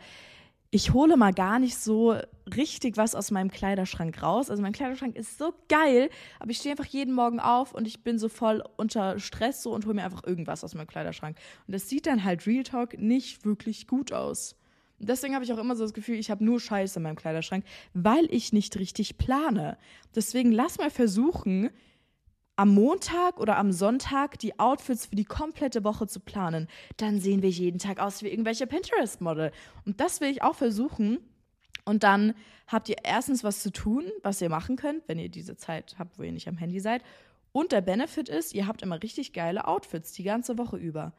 ich 0.75 0.95
hole 0.95 1.19
mal 1.19 1.35
gar 1.35 1.59
nicht 1.59 1.77
so 1.77 2.17
richtig 2.57 2.97
was 2.97 3.15
aus 3.15 3.31
meinem 3.31 3.51
Kleiderschrank 3.51 4.23
raus. 4.23 4.49
Also 4.49 4.63
mein 4.63 4.73
Kleiderschrank 4.73 5.17
ist 5.17 5.37
so 5.37 5.53
geil, 5.69 6.09
aber 6.41 6.51
ich 6.51 6.57
stehe 6.57 6.73
einfach 6.73 6.87
jeden 6.87 7.15
Morgen 7.15 7.41
auf 7.41 7.75
und 7.75 7.87
ich 7.87 8.03
bin 8.03 8.19
so 8.19 8.31
voll 8.31 8.65
unter 8.79 9.21
Stress 9.21 9.63
so 9.63 9.75
und 9.75 9.85
hole 9.85 9.95
mir 9.95 10.05
einfach 10.05 10.25
irgendwas 10.25 10.65
aus 10.65 10.75
meinem 10.75 10.87
Kleiderschrank. 10.87 11.37
Und 11.67 11.75
das 11.75 11.91
sieht 11.91 12.07
dann 12.07 12.25
halt 12.25 12.47
Real 12.47 12.63
Talk 12.63 12.99
nicht 12.99 13.45
wirklich 13.45 13.87
gut 13.87 14.15
aus. 14.15 14.57
Und 14.99 15.11
deswegen 15.11 15.35
habe 15.35 15.45
ich 15.45 15.53
auch 15.53 15.59
immer 15.59 15.77
so 15.77 15.85
das 15.85 15.93
Gefühl, 15.93 16.17
ich 16.17 16.31
habe 16.31 16.43
nur 16.43 16.59
Scheiße 16.59 16.99
in 16.99 17.03
meinem 17.03 17.17
Kleiderschrank, 17.17 17.67
weil 17.93 18.27
ich 18.31 18.55
nicht 18.55 18.79
richtig 18.79 19.19
plane. 19.19 19.77
Deswegen 20.15 20.53
lass 20.53 20.79
mal 20.79 20.91
versuchen, 20.91 21.69
am 22.57 22.75
Montag 22.75 23.41
oder 23.41 23.57
am 23.57 23.73
Sonntag 23.73 24.39
die 24.39 24.59
Outfits 24.59 25.07
für 25.07 25.17
die 25.17 25.25
komplette 25.25 25.85
Woche 25.85 26.07
zu 26.07 26.21
planen. 26.21 26.69
Dann 26.99 27.19
sehen 27.19 27.43
wir 27.43 27.51
jeden 27.51 27.79
Tag 27.79 27.99
aus 27.99 28.23
wie 28.23 28.29
irgendwelche 28.29 28.67
Pinterest-Model. 28.67 29.53
Und 29.87 30.01
das 30.01 30.21
will 30.21 30.31
ich 30.31 30.43
auch 30.43 30.55
versuchen. 30.55 31.19
Und 31.85 32.03
dann 32.03 32.35
habt 32.67 32.89
ihr 32.89 32.97
erstens 33.03 33.43
was 33.43 33.61
zu 33.63 33.73
tun, 33.73 34.05
was 34.23 34.41
ihr 34.41 34.49
machen 34.49 34.77
könnt, 34.77 35.03
wenn 35.09 35.19
ihr 35.19 35.29
diese 35.29 35.57
Zeit 35.57 35.97
habt, 35.99 36.19
wo 36.19 36.23
ihr 36.23 36.33
nicht 36.33 36.49
am 36.49 36.59
Handy 36.59 36.79
seid. 36.81 37.03
Und 37.53 37.73
der 37.73 37.81
Benefit 37.81 38.29
ist, 38.29 38.55
ihr 38.55 38.67
habt 38.67 38.83
immer 38.83 39.03
richtig 39.03 39.33
geile 39.33 39.67
Outfits 39.67 40.13
die 40.13 40.23
ganze 40.23 40.59
Woche 40.59 40.77
über. 40.77 41.13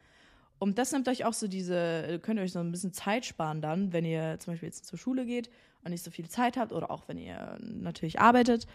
Und 0.58 0.78
das 0.78 0.92
nimmt 0.92 1.08
euch 1.08 1.24
auch 1.24 1.32
so 1.32 1.48
diese, 1.48 2.20
könnt 2.22 2.38
ihr 2.38 2.44
euch 2.44 2.52
so 2.52 2.60
ein 2.60 2.70
bisschen 2.70 2.92
Zeit 2.92 3.26
sparen 3.26 3.60
dann, 3.60 3.92
wenn 3.92 4.04
ihr 4.04 4.38
zum 4.38 4.54
Beispiel 4.54 4.68
jetzt 4.68 4.86
zur 4.86 4.98
Schule 4.98 5.26
geht 5.26 5.50
und 5.82 5.90
nicht 5.90 6.04
so 6.04 6.10
viel 6.10 6.28
Zeit 6.28 6.56
habt 6.56 6.72
oder 6.72 6.90
auch 6.90 7.08
wenn 7.08 7.18
ihr 7.18 7.58
natürlich 7.60 8.20
arbeitet 8.20 8.66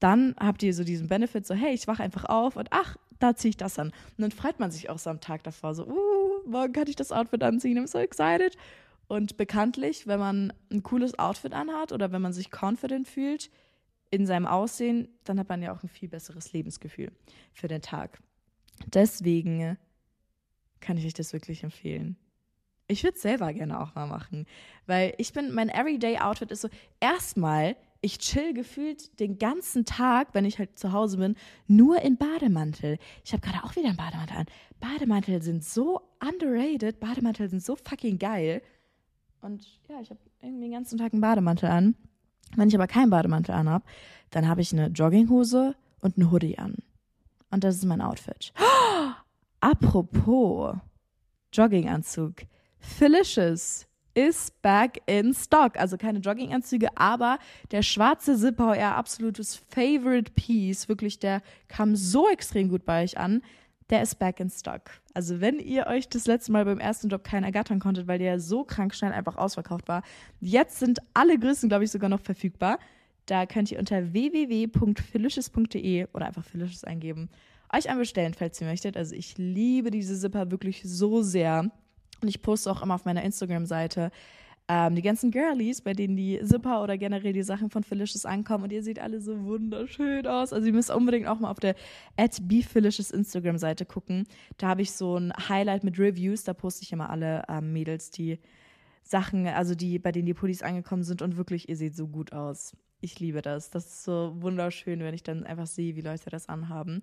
dann 0.00 0.34
habt 0.38 0.62
ihr 0.62 0.72
so 0.74 0.84
diesen 0.84 1.08
Benefit, 1.08 1.46
so, 1.46 1.54
hey, 1.54 1.74
ich 1.74 1.88
wache 1.88 2.02
einfach 2.02 2.24
auf 2.24 2.56
und 2.56 2.68
ach, 2.70 2.96
da 3.18 3.34
ziehe 3.34 3.50
ich 3.50 3.56
das 3.56 3.78
an. 3.78 3.88
Und 3.88 4.22
dann 4.22 4.30
freut 4.30 4.60
man 4.60 4.70
sich 4.70 4.90
auch 4.90 4.98
so 4.98 5.10
am 5.10 5.20
Tag 5.20 5.42
davor, 5.42 5.74
so, 5.74 5.86
uh, 5.86 6.48
morgen 6.48 6.72
kann 6.72 6.86
ich 6.88 6.96
das 6.96 7.12
Outfit 7.12 7.42
anziehen, 7.42 7.78
I'm 7.78 7.86
so 7.86 7.98
excited. 7.98 8.56
Und 9.08 9.36
bekanntlich, 9.36 10.06
wenn 10.06 10.20
man 10.20 10.52
ein 10.70 10.82
cooles 10.82 11.18
Outfit 11.18 11.54
anhat 11.54 11.92
oder 11.92 12.12
wenn 12.12 12.22
man 12.22 12.32
sich 12.32 12.50
confident 12.52 13.08
fühlt 13.08 13.50
in 14.10 14.26
seinem 14.26 14.46
Aussehen, 14.46 15.08
dann 15.24 15.38
hat 15.38 15.48
man 15.48 15.62
ja 15.62 15.72
auch 15.72 15.82
ein 15.82 15.88
viel 15.88 16.08
besseres 16.08 16.52
Lebensgefühl 16.52 17.10
für 17.52 17.68
den 17.68 17.82
Tag. 17.82 18.18
Deswegen 18.86 19.76
kann 20.80 20.96
ich 20.96 21.06
euch 21.06 21.14
das 21.14 21.32
wirklich 21.32 21.64
empfehlen. 21.64 22.16
Ich 22.86 23.02
würde 23.02 23.16
es 23.16 23.22
selber 23.22 23.52
gerne 23.52 23.80
auch 23.80 23.94
mal 23.94 24.06
machen, 24.06 24.46
weil 24.86 25.14
ich 25.18 25.32
bin, 25.32 25.52
mein 25.52 25.68
Everyday 25.68 26.18
Outfit 26.18 26.50
ist 26.50 26.62
so, 26.62 26.68
erstmal 27.00 27.76
ich 28.00 28.18
chill 28.18 28.54
gefühlt 28.54 29.18
den 29.18 29.38
ganzen 29.38 29.84
Tag, 29.84 30.28
wenn 30.32 30.44
ich 30.44 30.58
halt 30.58 30.78
zu 30.78 30.92
Hause 30.92 31.18
bin, 31.18 31.36
nur 31.66 32.00
in 32.02 32.16
Bademantel. 32.16 32.98
Ich 33.24 33.32
habe 33.32 33.40
gerade 33.40 33.64
auch 33.64 33.74
wieder 33.74 33.88
einen 33.88 33.96
Bademantel 33.96 34.36
an. 34.36 34.46
Bademantel 34.80 35.42
sind 35.42 35.64
so 35.64 36.00
underrated, 36.20 37.00
Bademantel 37.00 37.48
sind 37.48 37.62
so 37.62 37.76
fucking 37.76 38.18
geil. 38.18 38.62
Und 39.40 39.66
ja, 39.88 40.00
ich 40.00 40.10
habe 40.10 40.20
irgendwie 40.42 40.66
den 40.66 40.72
ganzen 40.72 40.98
Tag 40.98 41.12
einen 41.12 41.20
Bademantel 41.20 41.68
an. 41.68 41.94
Wenn 42.56 42.68
ich 42.68 42.74
aber 42.74 42.86
keinen 42.86 43.10
Bademantel 43.10 43.54
anhab, 43.54 43.82
dann 44.30 44.48
habe 44.48 44.60
ich 44.60 44.72
eine 44.72 44.88
Jogginghose 44.88 45.74
und 46.00 46.16
einen 46.16 46.30
Hoodie 46.30 46.58
an. 46.58 46.76
Und 47.50 47.64
das 47.64 47.76
ist 47.76 47.84
mein 47.84 48.00
Outfit. 48.00 48.52
Oh, 48.58 49.10
apropos 49.60 50.76
Jogginganzug. 51.52 52.42
Felicious 52.78 53.87
ist 54.18 54.60
back 54.62 55.00
in 55.06 55.32
stock. 55.32 55.78
Also 55.78 55.96
keine 55.96 56.18
Jogginganzüge, 56.18 56.88
aber 56.96 57.38
der 57.70 57.82
schwarze 57.82 58.36
Zipper, 58.36 58.70
euer 58.70 58.96
absolutes 58.96 59.54
Favorite 59.70 60.32
Piece, 60.32 60.88
wirklich, 60.88 61.20
der 61.20 61.40
kam 61.68 61.94
so 61.94 62.28
extrem 62.28 62.68
gut 62.68 62.84
bei 62.84 63.04
euch 63.04 63.16
an. 63.16 63.42
der 63.90 64.02
ist 64.02 64.18
back 64.18 64.38
in 64.40 64.50
stock. 64.50 64.90
Also 65.14 65.40
wenn 65.40 65.60
ihr 65.60 65.86
euch 65.86 66.08
das 66.10 66.26
letzte 66.26 66.52
Mal 66.52 66.66
beim 66.66 66.78
ersten 66.78 67.08
Job 67.08 67.24
keinen 67.24 67.44
ergattern 67.44 67.78
konntet, 67.80 68.06
weil 68.06 68.18
der 68.18 68.38
so 68.38 68.64
krank 68.64 68.94
schnell 68.94 69.12
einfach 69.12 69.36
ausverkauft 69.36 69.88
war, 69.88 70.02
jetzt 70.40 70.78
sind 70.78 70.98
alle 71.14 71.38
Größen, 71.38 71.70
glaube 71.70 71.84
ich, 71.84 71.90
sogar 71.90 72.10
noch 72.10 72.20
verfügbar. 72.20 72.78
Da 73.24 73.46
könnt 73.46 73.70
ihr 73.72 73.78
unter 73.78 74.12
www.felicious.de 74.12 76.08
oder 76.12 76.26
einfach 76.26 76.44
Felicious 76.44 76.84
eingeben, 76.84 77.30
euch 77.72 77.88
anbestellen, 77.88 78.34
falls 78.34 78.60
ihr 78.60 78.66
möchtet. 78.66 78.98
Also 78.98 79.14
ich 79.14 79.38
liebe 79.38 79.90
diese 79.90 80.18
Zipper 80.18 80.50
wirklich 80.50 80.82
so 80.84 81.22
sehr. 81.22 81.70
Und 82.20 82.28
ich 82.28 82.42
poste 82.42 82.70
auch 82.70 82.82
immer 82.82 82.94
auf 82.94 83.04
meiner 83.04 83.22
Instagram-Seite 83.22 84.10
ähm, 84.68 84.94
die 84.94 85.02
ganzen 85.02 85.30
Girlies, 85.30 85.80
bei 85.80 85.94
denen 85.94 86.16
die 86.16 86.40
Zipper 86.44 86.82
oder 86.82 86.98
generell 86.98 87.32
die 87.32 87.42
Sachen 87.42 87.70
von 87.70 87.82
Felicious 87.82 88.26
ankommen. 88.26 88.64
Und 88.64 88.72
ihr 88.72 88.82
seht 88.82 88.98
alle 88.98 89.20
so 89.20 89.44
wunderschön 89.44 90.26
aus. 90.26 90.52
Also 90.52 90.66
ihr 90.66 90.74
müsst 90.74 90.90
unbedingt 90.90 91.26
auch 91.26 91.40
mal 91.40 91.50
auf 91.50 91.58
der 91.58 91.74
at 92.16 92.38
Instagram-Seite 92.38 93.86
gucken. 93.86 94.26
Da 94.58 94.68
habe 94.68 94.82
ich 94.82 94.92
so 94.92 95.16
ein 95.16 95.32
Highlight 95.48 95.84
mit 95.84 95.98
Reviews. 95.98 96.44
Da 96.44 96.52
poste 96.52 96.82
ich 96.82 96.92
immer 96.92 97.08
alle 97.08 97.44
ähm, 97.48 97.72
Mädels, 97.72 98.10
die 98.10 98.38
Sachen, 99.02 99.46
also 99.46 99.74
die, 99.74 99.98
bei 99.98 100.12
denen 100.12 100.26
die 100.26 100.34
Pullis 100.34 100.62
angekommen 100.62 101.02
sind. 101.02 101.22
Und 101.22 101.38
wirklich, 101.38 101.68
ihr 101.70 101.76
seht 101.76 101.96
so 101.96 102.06
gut 102.06 102.34
aus. 102.34 102.76
Ich 103.00 103.20
liebe 103.20 103.40
das. 103.40 103.70
Das 103.70 103.86
ist 103.86 104.04
so 104.04 104.34
wunderschön, 104.40 105.00
wenn 105.00 105.14
ich 105.14 105.22
dann 105.22 105.44
einfach 105.44 105.66
sehe, 105.66 105.96
wie 105.96 106.02
Leute 106.02 106.28
das 106.28 106.48
anhaben. 106.48 107.00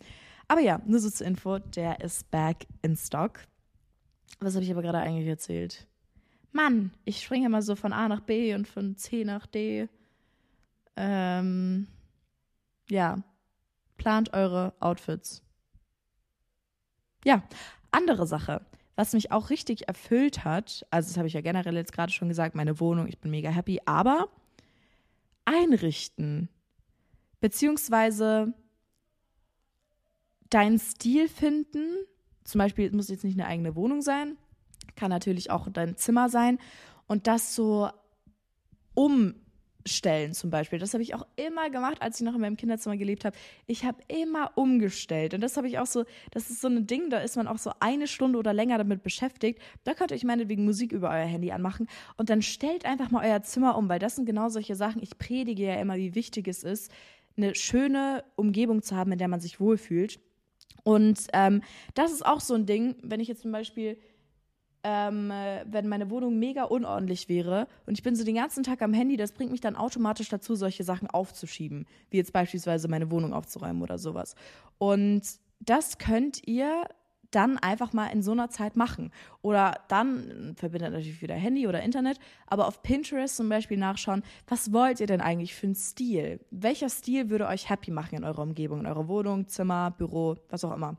Aber 0.47 0.61
ja, 0.61 0.81
nur 0.85 0.99
so 0.99 1.09
zur 1.09 1.25
Info, 1.25 1.57
der 1.57 2.01
ist 2.01 2.29
back 2.29 2.67
in 2.83 2.95
stock. 2.95 3.39
Was 4.39 4.55
habe 4.55 4.63
ich 4.63 4.71
aber 4.71 4.81
gerade 4.81 4.99
eigentlich 4.99 5.27
erzählt? 5.27 5.87
Mann, 6.51 6.91
ich 7.03 7.21
springe 7.21 7.47
immer 7.47 7.61
so 7.61 7.75
von 7.75 7.93
A 7.93 8.07
nach 8.07 8.21
B 8.21 8.53
und 8.53 8.67
von 8.67 8.95
C 8.95 9.25
nach 9.25 9.45
D. 9.45 9.89
Ähm, 10.95 11.87
ja, 12.89 13.23
plant 13.97 14.33
eure 14.33 14.73
Outfits. 14.79 15.43
Ja, 17.25 17.43
andere 17.91 18.27
Sache, 18.27 18.65
was 18.95 19.13
mich 19.13 19.31
auch 19.31 19.49
richtig 19.49 19.87
erfüllt 19.87 20.45
hat, 20.45 20.85
also 20.91 21.09
das 21.09 21.17
habe 21.17 21.27
ich 21.27 21.33
ja 21.33 21.41
generell 21.41 21.75
jetzt 21.75 21.91
gerade 21.91 22.11
schon 22.11 22.29
gesagt, 22.29 22.55
meine 22.55 22.79
Wohnung, 22.79 23.07
ich 23.07 23.19
bin 23.19 23.31
mega 23.31 23.49
happy, 23.49 23.81
aber 23.85 24.29
einrichten, 25.43 26.49
beziehungsweise 27.41 28.53
deinen 30.49 30.79
Stil 30.79 31.27
finden, 31.27 32.05
zum 32.45 32.59
Beispiel, 32.59 32.87
es 32.87 32.93
muss 32.93 33.09
jetzt 33.09 33.23
nicht 33.23 33.37
eine 33.37 33.47
eigene 33.47 33.75
Wohnung 33.75 34.01
sein, 34.01 34.37
kann 34.95 35.09
natürlich 35.09 35.51
auch 35.51 35.67
dein 35.69 35.97
Zimmer 35.97 36.29
sein 36.29 36.59
und 37.07 37.27
das 37.27 37.55
so 37.55 37.89
umstellen 38.93 40.33
zum 40.33 40.51
Beispiel. 40.51 40.79
Das 40.79 40.93
habe 40.93 41.03
ich 41.03 41.15
auch 41.15 41.25
immer 41.35 41.69
gemacht, 41.69 42.01
als 42.01 42.19
ich 42.19 42.25
noch 42.25 42.35
in 42.35 42.41
meinem 42.41 42.55
Kinderzimmer 42.55 42.97
gelebt 42.97 43.25
habe. 43.25 43.35
Ich 43.67 43.83
habe 43.83 43.97
immer 44.07 44.51
umgestellt 44.55 45.33
und 45.33 45.41
das 45.41 45.57
habe 45.57 45.67
ich 45.67 45.79
auch 45.79 45.85
so, 45.85 46.05
das 46.31 46.49
ist 46.49 46.61
so 46.61 46.67
ein 46.67 46.87
Ding, 46.87 47.09
da 47.09 47.19
ist 47.19 47.35
man 47.35 47.47
auch 47.47 47.57
so 47.57 47.71
eine 47.79 48.07
Stunde 48.07 48.39
oder 48.39 48.53
länger 48.53 48.77
damit 48.77 49.03
beschäftigt. 49.03 49.59
Da 49.83 49.93
könnt 49.93 50.11
ihr 50.11 50.15
euch 50.15 50.23
meinetwegen 50.23 50.65
Musik 50.65 50.91
über 50.91 51.09
euer 51.09 51.25
Handy 51.25 51.51
anmachen 51.51 51.87
und 52.15 52.29
dann 52.29 52.41
stellt 52.41 52.85
einfach 52.85 53.11
mal 53.11 53.25
euer 53.25 53.41
Zimmer 53.41 53.77
um, 53.77 53.89
weil 53.89 53.99
das 53.99 54.15
sind 54.15 54.25
genau 54.25 54.49
solche 54.49 54.75
Sachen. 54.75 55.01
Ich 55.01 55.17
predige 55.17 55.63
ja 55.63 55.75
immer, 55.75 55.95
wie 55.95 56.15
wichtig 56.15 56.47
es 56.47 56.63
ist, 56.63 56.91
eine 57.37 57.53
schöne 57.55 58.23
Umgebung 58.35 58.81
zu 58.81 58.95
haben, 58.95 59.11
in 59.11 59.17
der 59.17 59.27
man 59.27 59.41
sich 59.41 59.59
wohlfühlt. 59.59 60.19
Und 60.83 61.27
ähm, 61.33 61.61
das 61.93 62.11
ist 62.11 62.25
auch 62.25 62.39
so 62.39 62.53
ein 62.53 62.65
Ding, 62.65 62.95
wenn 63.01 63.19
ich 63.19 63.27
jetzt 63.27 63.41
zum 63.41 63.51
Beispiel 63.51 63.97
ähm, 64.87 65.31
wenn 65.65 65.87
meine 65.87 66.11
Wohnung 66.11 66.37
mega 66.37 66.63
unordentlich 66.63 67.27
wäre 67.27 67.67
und 67.87 67.97
ich 67.97 68.03
bin 68.03 68.15
so 68.15 68.23
den 68.23 68.35
ganzen 68.35 68.61
Tag 68.61 68.83
am 68.83 68.93
Handy, 68.93 69.17
das 69.17 69.31
bringt 69.31 69.51
mich 69.51 69.61
dann 69.61 69.75
automatisch 69.75 70.29
dazu, 70.29 70.53
solche 70.53 70.83
Sachen 70.83 71.09
aufzuschieben, 71.09 71.87
wie 72.11 72.17
jetzt 72.17 72.31
beispielsweise 72.31 72.87
meine 72.87 73.09
Wohnung 73.09 73.33
aufzuräumen 73.33 73.81
oder 73.81 73.97
sowas. 73.97 74.35
Und 74.77 75.23
das 75.59 75.97
könnt 75.97 76.47
ihr 76.47 76.83
dann 77.35 77.57
einfach 77.57 77.93
mal 77.93 78.07
in 78.07 78.21
so 78.21 78.31
einer 78.31 78.49
Zeit 78.49 78.75
machen. 78.75 79.11
Oder 79.41 79.79
dann 79.89 80.55
verbindet 80.55 80.93
natürlich 80.93 81.21
wieder 81.21 81.35
Handy 81.35 81.67
oder 81.67 81.81
Internet, 81.81 82.19
aber 82.47 82.67
auf 82.67 82.81
Pinterest 82.81 83.35
zum 83.35 83.49
Beispiel 83.49 83.77
nachschauen, 83.77 84.23
was 84.47 84.71
wollt 84.71 84.99
ihr 84.99 85.07
denn 85.07 85.21
eigentlich 85.21 85.53
für 85.53 85.67
einen 85.67 85.75
Stil? 85.75 86.39
Welcher 86.51 86.89
Stil 86.89 87.29
würde 87.29 87.47
euch 87.47 87.69
happy 87.69 87.91
machen 87.91 88.15
in 88.15 88.23
eurer 88.23 88.43
Umgebung, 88.43 88.79
in 88.79 88.85
eurer 88.85 89.07
Wohnung, 89.07 89.47
Zimmer, 89.47 89.91
Büro, 89.91 90.35
was 90.49 90.63
auch 90.63 90.73
immer? 90.73 90.95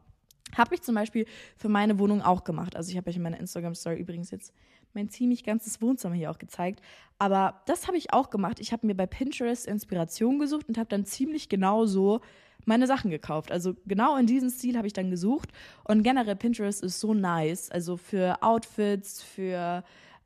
Habe 0.56 0.74
ich 0.74 0.82
zum 0.82 0.94
Beispiel 0.94 1.26
für 1.56 1.68
meine 1.68 1.98
Wohnung 1.98 2.22
auch 2.22 2.44
gemacht. 2.44 2.76
Also 2.76 2.90
ich 2.90 2.96
habe 2.96 3.10
euch 3.10 3.16
in 3.16 3.22
meiner 3.22 3.40
Instagram-Story 3.40 3.98
übrigens 3.98 4.30
jetzt 4.30 4.52
mein 4.94 5.08
ziemlich 5.08 5.44
ganzes 5.44 5.80
Wohnzimmer 5.82 6.14
hier 6.14 6.30
auch 6.30 6.38
gezeigt. 6.38 6.80
Aber 7.18 7.62
das 7.66 7.86
habe 7.86 7.96
ich 7.96 8.12
auch 8.12 8.30
gemacht. 8.30 8.60
Ich 8.60 8.72
habe 8.72 8.86
mir 8.86 8.94
bei 8.94 9.06
Pinterest 9.06 9.66
Inspiration 9.66 10.38
gesucht 10.38 10.68
und 10.68 10.78
habe 10.78 10.88
dann 10.88 11.04
ziemlich 11.04 11.48
genau 11.48 11.86
so 11.86 12.20
meine 12.66 12.86
Sachen 12.86 13.10
gekauft. 13.10 13.50
Also 13.50 13.74
genau 13.86 14.16
in 14.16 14.26
diesem 14.26 14.50
Stil 14.50 14.76
habe 14.76 14.86
ich 14.86 14.92
dann 14.92 15.10
gesucht. 15.10 15.50
Und 15.84 16.02
generell 16.02 16.36
Pinterest 16.36 16.82
ist 16.82 17.00
so 17.00 17.14
nice. 17.14 17.70
Also 17.70 17.96
für 17.96 18.42
Outfits, 18.42 19.22
für 19.22 19.82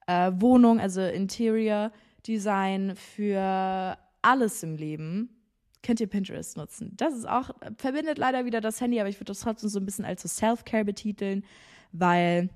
äh, 0.07 0.33
Wohnung, 0.35 0.81
also 0.81 1.03
Interior 1.03 1.92
Design, 2.26 2.96
für 2.96 3.96
alles 4.22 4.62
im 4.62 4.74
Leben 4.74 5.31
könnt 5.83 6.00
ihr 6.00 6.07
Pinterest 6.07 6.57
nutzen. 6.57 6.92
Das 6.96 7.14
ist 7.14 7.26
auch, 7.26 7.50
verbindet 7.79 8.18
leider 8.18 8.44
wieder 8.44 8.61
das 8.61 8.81
Handy, 8.81 9.00
aber 9.00 9.09
ich 9.09 9.16
würde 9.16 9.31
das 9.31 9.40
trotzdem 9.40 9.70
so 9.70 9.81
ein 9.81 9.87
bisschen 9.87 10.05
als 10.05 10.22
so 10.22 10.29
Self-Care 10.29 10.85
betiteln, 10.85 11.44
weil 11.92 12.50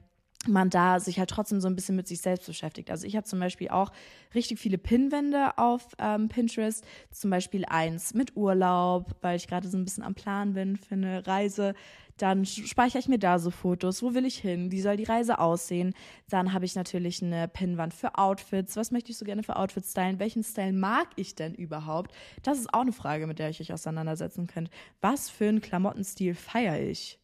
man 0.46 0.70
da 0.70 1.00
sich 1.00 1.18
halt 1.18 1.30
trotzdem 1.30 1.60
so 1.60 1.68
ein 1.68 1.76
bisschen 1.76 1.96
mit 1.96 2.06
sich 2.06 2.20
selbst 2.20 2.46
beschäftigt. 2.46 2.90
Also 2.90 3.06
ich 3.06 3.16
habe 3.16 3.26
zum 3.26 3.40
Beispiel 3.40 3.68
auch 3.68 3.92
richtig 4.34 4.58
viele 4.58 4.78
Pinwände 4.78 5.58
auf 5.58 5.88
ähm, 5.98 6.28
Pinterest, 6.28 6.84
zum 7.10 7.30
Beispiel 7.30 7.64
eins 7.66 8.14
mit 8.14 8.36
Urlaub, 8.36 9.16
weil 9.20 9.36
ich 9.36 9.48
gerade 9.48 9.68
so 9.68 9.76
ein 9.76 9.84
bisschen 9.84 10.04
am 10.04 10.14
Plan 10.14 10.54
bin 10.54 10.76
für 10.76 10.94
eine 10.94 11.26
Reise. 11.26 11.74
Dann 12.16 12.44
speichere 12.44 13.00
ich 13.00 13.08
mir 13.08 13.18
da 13.18 13.40
so 13.40 13.50
Fotos. 13.50 14.02
Wo 14.02 14.14
will 14.14 14.24
ich 14.24 14.38
hin? 14.38 14.70
Wie 14.70 14.80
soll 14.80 14.96
die 14.96 15.04
Reise 15.04 15.40
aussehen? 15.40 15.94
Dann 16.28 16.52
habe 16.52 16.64
ich 16.64 16.76
natürlich 16.76 17.22
eine 17.22 17.48
Pinnwand 17.48 17.92
für 17.92 18.16
Outfits. 18.16 18.76
Was 18.76 18.92
möchte 18.92 19.10
ich 19.10 19.18
so 19.18 19.24
gerne 19.24 19.42
für 19.42 19.56
Outfits 19.56 19.90
stylen? 19.90 20.20
Welchen 20.20 20.44
Style 20.44 20.72
mag 20.72 21.08
ich 21.16 21.34
denn 21.34 21.54
überhaupt? 21.54 22.12
Das 22.42 22.58
ist 22.58 22.72
auch 22.72 22.82
eine 22.82 22.92
Frage, 22.92 23.26
mit 23.26 23.40
der 23.40 23.50
ich 23.50 23.60
euch 23.60 23.72
auseinandersetzen 23.72 24.46
könnt. 24.46 24.70
Was 25.00 25.28
für 25.28 25.48
einen 25.48 25.60
Klamottenstil 25.60 26.34
feiere 26.34 26.80
ich? 26.80 27.18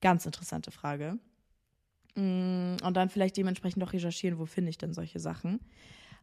Ganz 0.00 0.26
interessante 0.26 0.70
Frage. 0.70 1.18
Mm, 2.18 2.76
und 2.82 2.96
dann 2.96 3.08
vielleicht 3.08 3.36
dementsprechend 3.36 3.82
auch 3.84 3.92
recherchieren, 3.92 4.38
wo 4.38 4.46
finde 4.46 4.70
ich 4.70 4.78
denn 4.78 4.92
solche 4.92 5.20
Sachen. 5.20 5.60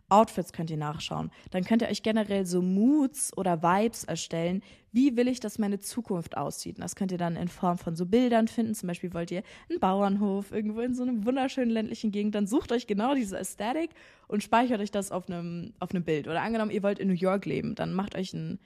Outfits 0.10 0.52
könnt 0.54 0.70
ihr 0.70 0.78
nachschauen. 0.78 1.32
Dann 1.50 1.64
könnt 1.64 1.82
ihr 1.82 1.88
euch 1.88 2.04
generell 2.04 2.46
so 2.46 2.62
Moods 2.62 3.36
oder 3.36 3.64
Vibes 3.64 4.04
erstellen. 4.04 4.62
Wie 4.92 5.16
will 5.18 5.28
ich, 5.28 5.40
dass 5.40 5.58
meine 5.58 5.80
Zukunft 5.80 6.38
aussieht? 6.38 6.76
Und 6.76 6.84
das 6.84 6.96
könnt 6.96 7.12
ihr 7.12 7.18
dann 7.18 7.36
in 7.36 7.48
Form 7.48 7.78
von 7.78 7.96
so 7.96 8.06
Bildern 8.06 8.48
finden. 8.48 8.76
Zum 8.76 8.88
Beispiel 8.88 9.14
wollt 9.14 9.32
ihr 9.32 9.42
einen 9.70 9.80
Bauernhof 9.80 10.52
irgendwo 10.52 10.82
in 10.82 10.94
so 10.94 11.02
einem 11.02 11.26
wunderschönen 11.26 11.72
ländlichen 11.72 12.12
Gegend. 12.12 12.36
Dann 12.36 12.46
sucht 12.46 12.72
euch 12.72 12.86
genau 12.86 13.16
diese 13.16 13.40
Ästhetik 13.40 13.92
und 14.28 14.44
speichert 14.44 14.82
euch 14.82 14.92
das 14.92 15.12
auf 15.12 15.28
einem, 15.28 15.74
auf 15.80 15.92
einem 15.92 16.04
Bild. 16.04 16.28
Oder 16.28 16.42
angenommen, 16.42 16.72
ihr 16.72 16.84
wollt 16.84 17.00
in 17.00 17.08
New 17.08 17.16
York 17.16 17.46
leben. 17.46 17.74
Dann 17.74 17.94
macht 17.94 18.16
euch 18.16 18.34
ein 18.34 18.60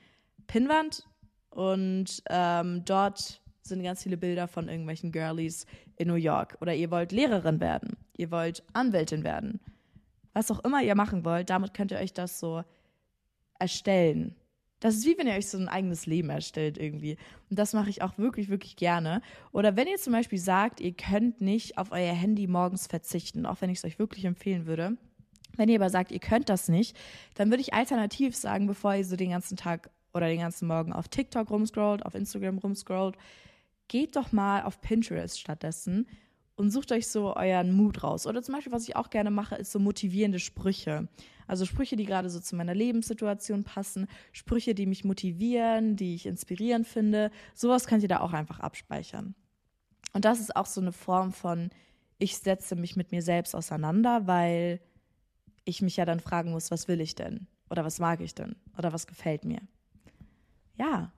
Pinnwand 0.46 1.06
und 1.50 2.22
ähm, 2.28 2.84
dort 2.84 3.40
sind 3.70 3.82
ganz 3.82 4.02
viele 4.02 4.18
Bilder 4.18 4.46
von 4.46 4.68
irgendwelchen 4.68 5.10
Girlies 5.10 5.64
in 5.96 6.08
New 6.08 6.14
York. 6.14 6.58
Oder 6.60 6.74
ihr 6.74 6.90
wollt 6.90 7.12
Lehrerin 7.12 7.60
werden. 7.60 7.96
Ihr 8.16 8.30
wollt 8.30 8.62
Anwältin 8.74 9.24
werden 9.24 9.60
was 10.32 10.50
auch 10.50 10.60
immer 10.60 10.82
ihr 10.82 10.94
machen 10.94 11.24
wollt, 11.24 11.50
damit 11.50 11.74
könnt 11.74 11.92
ihr 11.92 11.98
euch 11.98 12.12
das 12.12 12.38
so 12.38 12.62
erstellen. 13.58 14.34
Das 14.78 14.94
ist 14.94 15.06
wie 15.06 15.18
wenn 15.18 15.26
ihr 15.26 15.34
euch 15.34 15.48
so 15.48 15.58
ein 15.58 15.68
eigenes 15.68 16.06
Leben 16.06 16.30
erstellt 16.30 16.78
irgendwie. 16.78 17.18
Und 17.50 17.58
das 17.58 17.74
mache 17.74 17.90
ich 17.90 18.00
auch 18.00 18.16
wirklich, 18.16 18.48
wirklich 18.48 18.76
gerne. 18.76 19.20
Oder 19.52 19.76
wenn 19.76 19.86
ihr 19.86 19.98
zum 19.98 20.14
Beispiel 20.14 20.38
sagt, 20.38 20.80
ihr 20.80 20.92
könnt 20.92 21.42
nicht 21.42 21.76
auf 21.76 21.92
euer 21.92 22.14
Handy 22.14 22.46
morgens 22.46 22.86
verzichten, 22.86 23.44
auch 23.44 23.60
wenn 23.60 23.68
ich 23.68 23.78
es 23.78 23.84
euch 23.84 23.98
wirklich 23.98 24.24
empfehlen 24.24 24.64
würde. 24.66 24.96
Wenn 25.56 25.68
ihr 25.68 25.78
aber 25.78 25.90
sagt, 25.90 26.12
ihr 26.12 26.20
könnt 26.20 26.48
das 26.48 26.68
nicht, 26.68 26.96
dann 27.34 27.50
würde 27.50 27.60
ich 27.60 27.74
alternativ 27.74 28.34
sagen, 28.34 28.66
bevor 28.66 28.94
ihr 28.94 29.04
so 29.04 29.16
den 29.16 29.30
ganzen 29.30 29.58
Tag 29.58 29.90
oder 30.14 30.28
den 30.28 30.40
ganzen 30.40 30.66
Morgen 30.66 30.94
auf 30.94 31.08
TikTok 31.08 31.50
rumscrollt, 31.50 32.06
auf 32.06 32.14
Instagram 32.14 32.58
rumscrollt, 32.58 33.16
geht 33.90 34.16
doch 34.16 34.32
mal 34.32 34.62
auf 34.62 34.80
Pinterest 34.80 35.38
stattdessen 35.38 36.06
und 36.54 36.70
sucht 36.70 36.92
euch 36.92 37.08
so 37.08 37.34
euren 37.34 37.72
Mut 37.72 38.02
raus. 38.02 38.26
Oder 38.26 38.42
zum 38.42 38.54
Beispiel, 38.54 38.72
was 38.72 38.88
ich 38.88 38.94
auch 38.94 39.10
gerne 39.10 39.30
mache, 39.30 39.56
ist 39.56 39.72
so 39.72 39.80
motivierende 39.80 40.38
Sprüche. 40.38 41.08
Also 41.48 41.66
Sprüche, 41.66 41.96
die 41.96 42.04
gerade 42.04 42.30
so 42.30 42.38
zu 42.38 42.54
meiner 42.54 42.74
Lebenssituation 42.74 43.64
passen, 43.64 44.06
Sprüche, 44.30 44.74
die 44.74 44.86
mich 44.86 45.04
motivieren, 45.04 45.96
die 45.96 46.14
ich 46.14 46.26
inspirierend 46.26 46.86
finde. 46.86 47.32
Sowas 47.54 47.86
könnt 47.86 48.04
ihr 48.04 48.08
da 48.08 48.20
auch 48.20 48.32
einfach 48.32 48.60
abspeichern. 48.60 49.34
Und 50.12 50.24
das 50.24 50.38
ist 50.38 50.54
auch 50.54 50.66
so 50.66 50.80
eine 50.80 50.92
Form 50.92 51.32
von, 51.32 51.70
ich 52.18 52.38
setze 52.38 52.76
mich 52.76 52.94
mit 52.94 53.10
mir 53.10 53.22
selbst 53.22 53.56
auseinander, 53.56 54.28
weil 54.28 54.80
ich 55.64 55.82
mich 55.82 55.96
ja 55.96 56.04
dann 56.04 56.20
fragen 56.20 56.52
muss, 56.52 56.70
was 56.70 56.86
will 56.86 57.00
ich 57.00 57.16
denn? 57.16 57.48
Oder 57.70 57.84
was 57.84 57.98
mag 57.98 58.20
ich 58.20 58.36
denn? 58.36 58.54
Oder 58.78 58.92
was 58.92 59.08
gefällt 59.08 59.44
mir? 59.44 59.60
Ja, 60.78 61.12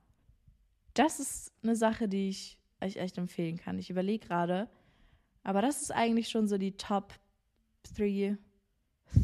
das 0.95 1.21
ist 1.21 1.53
eine 1.63 1.77
Sache, 1.77 2.09
die 2.09 2.31
ich 2.31 2.62
euch 2.83 2.97
echt 2.97 3.19
empfehlen 3.19 3.57
kann. 3.57 3.79
Ich 3.79 3.91
überlege 3.91 4.27
gerade, 4.27 4.69
aber 5.45 5.63
das 5.63 5.83
ist 5.83 5.91
eigentlich 5.93 6.29
schon 6.29 6.49
so 6.49 6.59
die 6.59 6.77
Top 6.77 7.15
three, 7.95 8.37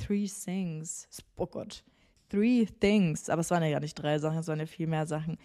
three 0.01 0.27
things. 0.27 1.09
Oh 1.37 1.47
Gott. 1.47 1.85
Three 2.29 2.67
things. 2.67 3.31
Aber 3.31 3.41
es 3.41 3.51
waren 3.51 3.63
ja 3.63 3.71
gar 3.71 3.81
nicht 3.81 3.95
drei 3.95 4.19
Sachen, 4.19 4.39
es 4.39 4.49
waren 4.49 4.59
ja 4.59 4.67
viel 4.67 4.87
mehr 4.87 5.07
Sachen. 5.07 5.39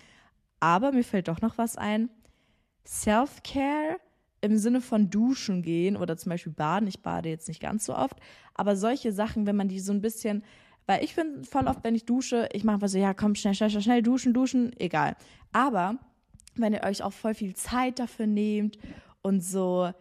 Aber 0.60 0.91
mir 0.91 1.04
fällt 1.04 1.28
doch 1.28 1.41
noch 1.41 1.58
was 1.58 1.78
ein. 1.78 2.10
Self-Care 2.86 3.97
im 4.41 4.58
Sinne 4.58 4.82
von 4.82 5.10
Duschen 5.10 5.62
gehen 5.62 5.95
oder 5.95 6.17
zum 6.17 6.32
Beispiel 6.32 6.52
baden. 6.52 6.88
Ich 6.88 7.02
bade 7.02 7.30
jetzt 7.30 7.47
nicht 7.47 7.62
ganz 7.62 7.86
so 7.86 7.95
oft, 7.95 8.19
aber 8.54 8.76
solche 8.76 9.13
Sachen, 9.13 9.45
wenn 9.45 9.56
man 9.56 9.69
die 9.69 9.80
so 9.80 9.93
ein 9.93 10.02
bisschen, 10.02 10.43
weil 10.86 11.02
ich 11.02 11.13
finde 11.13 11.45
voll 11.45 11.67
oft, 11.67 11.84
wenn 11.86 11.95
ich 11.95 12.06
dusche, 12.06 12.49
ich 12.52 12.65
mache 12.65 12.82
was 12.82 12.91
so, 12.91 12.97
ja, 12.97 13.13
komm, 13.13 13.36
schnell, 13.36 13.54
schnell, 13.54 13.69
schnell, 13.69 13.84
schnell, 13.84 14.02
duschen, 14.02 14.34
duschen, 14.34 14.78
egal. 14.80 15.15
Aber 15.54 15.97
wenn 16.61 16.73
ihr 16.73 16.83
euch 16.83 17.03
auch 17.03 17.13
voll 17.13 17.33
viel 17.33 17.55
Zeit 17.55 17.99
dafür 17.99 18.27
nehmt 18.27 18.77
und 19.21 19.43
so 19.43 19.91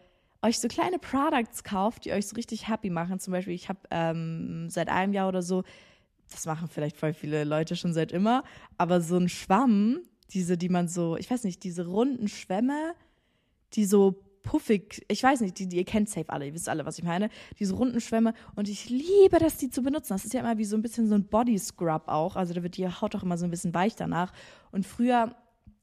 euch 0.43 0.59
so 0.59 0.67
kleine 0.67 0.99
Products 0.99 1.63
kauft, 1.63 2.05
die 2.05 2.11
euch 2.11 2.27
so 2.27 2.35
richtig 2.35 2.67
happy 2.67 2.89
machen. 2.89 3.19
Zum 3.19 3.31
Beispiel, 3.31 3.53
ich 3.53 3.69
habe 3.69 3.79
ähm, 3.89 4.69
seit 4.69 4.89
einem 4.89 5.13
Jahr 5.13 5.29
oder 5.29 5.41
so, 5.41 5.63
das 6.29 6.45
machen 6.45 6.67
vielleicht 6.67 6.97
voll 6.97 7.13
viele 7.13 7.43
Leute 7.45 7.75
schon 7.75 7.93
seit 7.93 8.11
immer, 8.11 8.43
aber 8.77 9.01
so 9.01 9.17
ein 9.17 9.29
Schwamm, 9.29 9.99
diese, 10.31 10.57
die 10.57 10.69
man 10.69 10.87
so, 10.87 11.15
ich 11.15 11.31
weiß 11.31 11.43
nicht, 11.45 11.63
diese 11.63 11.87
runden 11.87 12.27
Schwämme, 12.27 12.93
die 13.73 13.85
so 13.85 14.23
puffig, 14.41 15.05
ich 15.07 15.23
weiß 15.23 15.39
nicht, 15.39 15.57
die, 15.57 15.67
die 15.67 15.77
ihr 15.77 15.85
kennt 15.85 16.09
safe 16.09 16.29
alle, 16.29 16.47
ihr 16.47 16.53
wisst 16.53 16.67
alle, 16.67 16.85
was 16.85 16.97
ich 16.97 17.05
meine, 17.05 17.29
diese 17.59 17.75
runden 17.75 18.01
Schwämme 18.01 18.33
und 18.55 18.67
ich 18.67 18.89
liebe 18.89 19.39
das, 19.39 19.57
die 19.57 19.69
zu 19.69 19.81
benutzen. 19.81 20.13
Das 20.13 20.25
ist 20.25 20.33
ja 20.33 20.41
immer 20.41 20.57
wie 20.57 20.65
so 20.65 20.75
ein 20.75 20.81
bisschen 20.81 21.07
so 21.07 21.15
ein 21.15 21.23
Body 21.23 21.57
Scrub 21.57 22.07
auch, 22.07 22.35
also 22.35 22.53
da 22.53 22.61
wird 22.61 22.75
die 22.75 22.87
Haut 22.87 23.15
auch 23.15 23.23
immer 23.23 23.37
so 23.37 23.45
ein 23.45 23.51
bisschen 23.51 23.73
weich 23.73 23.95
danach 23.95 24.33
und 24.71 24.85
früher 24.85 25.33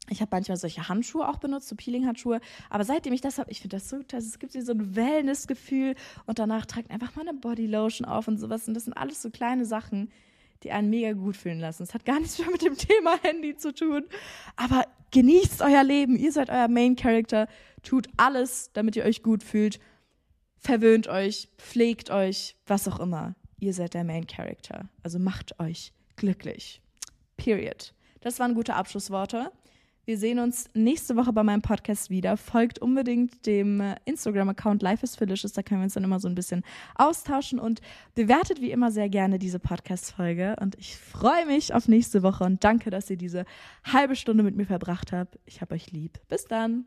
ich 0.09 0.21
habe 0.21 0.31
manchmal 0.33 0.57
solche 0.57 0.89
Handschuhe 0.89 1.29
auch 1.29 1.39
benutzt, 1.39 1.69
so 1.69 1.77
Peeling-Handschuhe. 1.77 2.41
Aber 2.69 2.85
seitdem 2.85 3.13
ich 3.13 3.21
das 3.21 3.39
habe, 3.39 3.51
ich 3.51 3.61
finde 3.61 3.77
das 3.77 3.89
so, 3.89 4.01
das, 4.09 4.25
es 4.25 4.39
gibt 4.39 4.53
so 4.53 4.73
ein 4.73 4.97
Wellness-Gefühl 4.97 5.95
und 6.27 6.39
danach 6.39 6.67
tragt 6.67 6.91
einfach 6.91 7.15
mal 7.15 7.29
eine 7.29 7.39
Bodylotion 7.39 8.07
auf 8.07 8.27
und 8.27 8.39
sowas. 8.39 8.67
Und 8.67 8.75
das 8.75 8.85
sind 8.85 8.95
alles 8.95 9.23
so 9.23 9.31
kleine 9.31 9.65
Sachen, 9.65 10.11
die 10.63 10.73
einen 10.73 10.91
mega 10.91 11.13
gut 11.13 11.37
fühlen 11.37 11.61
lassen. 11.61 11.85
Es 11.85 11.95
hat 11.95 12.05
gar 12.05 12.19
nichts 12.19 12.39
mehr 12.39 12.51
mit 12.51 12.63
dem 12.63 12.77
Thema 12.79 13.19
Handy 13.23 13.57
zu 13.57 13.73
tun. 13.73 14.05
Aber 14.57 14.85
genießt 15.13 15.63
euer 15.63 15.85
Leben. 15.85 16.17
Ihr 16.17 16.33
seid 16.33 16.51
euer 16.51 16.69
Main 16.69 16.97
Character. 16.97 17.47
Tut 17.83 18.09
alles, 18.17 18.71
damit 18.73 18.97
ihr 18.97 19.05
euch 19.05 19.23
gut 19.23 19.43
fühlt. 19.43 19.79
Verwöhnt 20.59 21.09
euch, 21.09 21.49
pflegt 21.57 22.11
euch, 22.11 22.57
was 22.67 22.87
auch 22.89 23.01
immer. 23.01 23.35
Ihr 23.61 23.73
seid 23.75 23.95
der 23.95 24.05
Main 24.05 24.27
Character. 24.27 24.89
Also 25.03 25.19
macht 25.19 25.59
euch 25.61 25.93
glücklich. 26.17 26.83
Period. 27.37 27.95
Das 28.21 28.39
waren 28.39 28.55
gute 28.55 28.75
Abschlussworte. 28.75 29.51
Wir 30.11 30.19
sehen 30.19 30.41
uns 30.41 30.65
nächste 30.75 31.15
Woche 31.15 31.33
bei 31.33 31.45
meinem 31.45 31.63
Podcast 31.63 32.11
wieder. 32.11 32.37
Folgt 32.37 32.81
unbedingt 32.81 33.47
dem 33.47 33.81
äh, 33.81 33.95
Instagram-Account 34.07 34.83
Life 34.83 35.05
is 35.05 35.15
Delicious. 35.15 35.53
Da 35.53 35.63
können 35.63 35.83
wir 35.83 35.85
uns 35.85 35.95
dann 35.95 36.03
immer 36.03 36.19
so 36.19 36.27
ein 36.27 36.35
bisschen 36.35 36.65
austauschen 36.97 37.61
und 37.61 37.81
bewertet 38.17 38.61
wie 38.61 38.73
immer 38.73 38.91
sehr 38.91 39.09
gerne 39.09 39.39
diese 39.39 39.61
Podcast-Folge. 39.61 40.57
Und 40.61 40.75
ich 40.81 40.97
freue 40.97 41.47
mich 41.47 41.75
auf 41.75 41.87
nächste 41.87 42.25
Woche 42.25 42.43
und 42.43 42.65
danke, 42.65 42.91
dass 42.91 43.09
ihr 43.09 43.19
diese 43.19 43.45
halbe 43.85 44.17
Stunde 44.17 44.43
mit 44.43 44.57
mir 44.57 44.67
verbracht 44.67 45.13
habt. 45.13 45.39
Ich 45.47 45.61
habe 45.61 45.77
euch 45.77 45.93
lieb. 45.93 46.19
Bis 46.29 46.45
dann. 46.45 46.87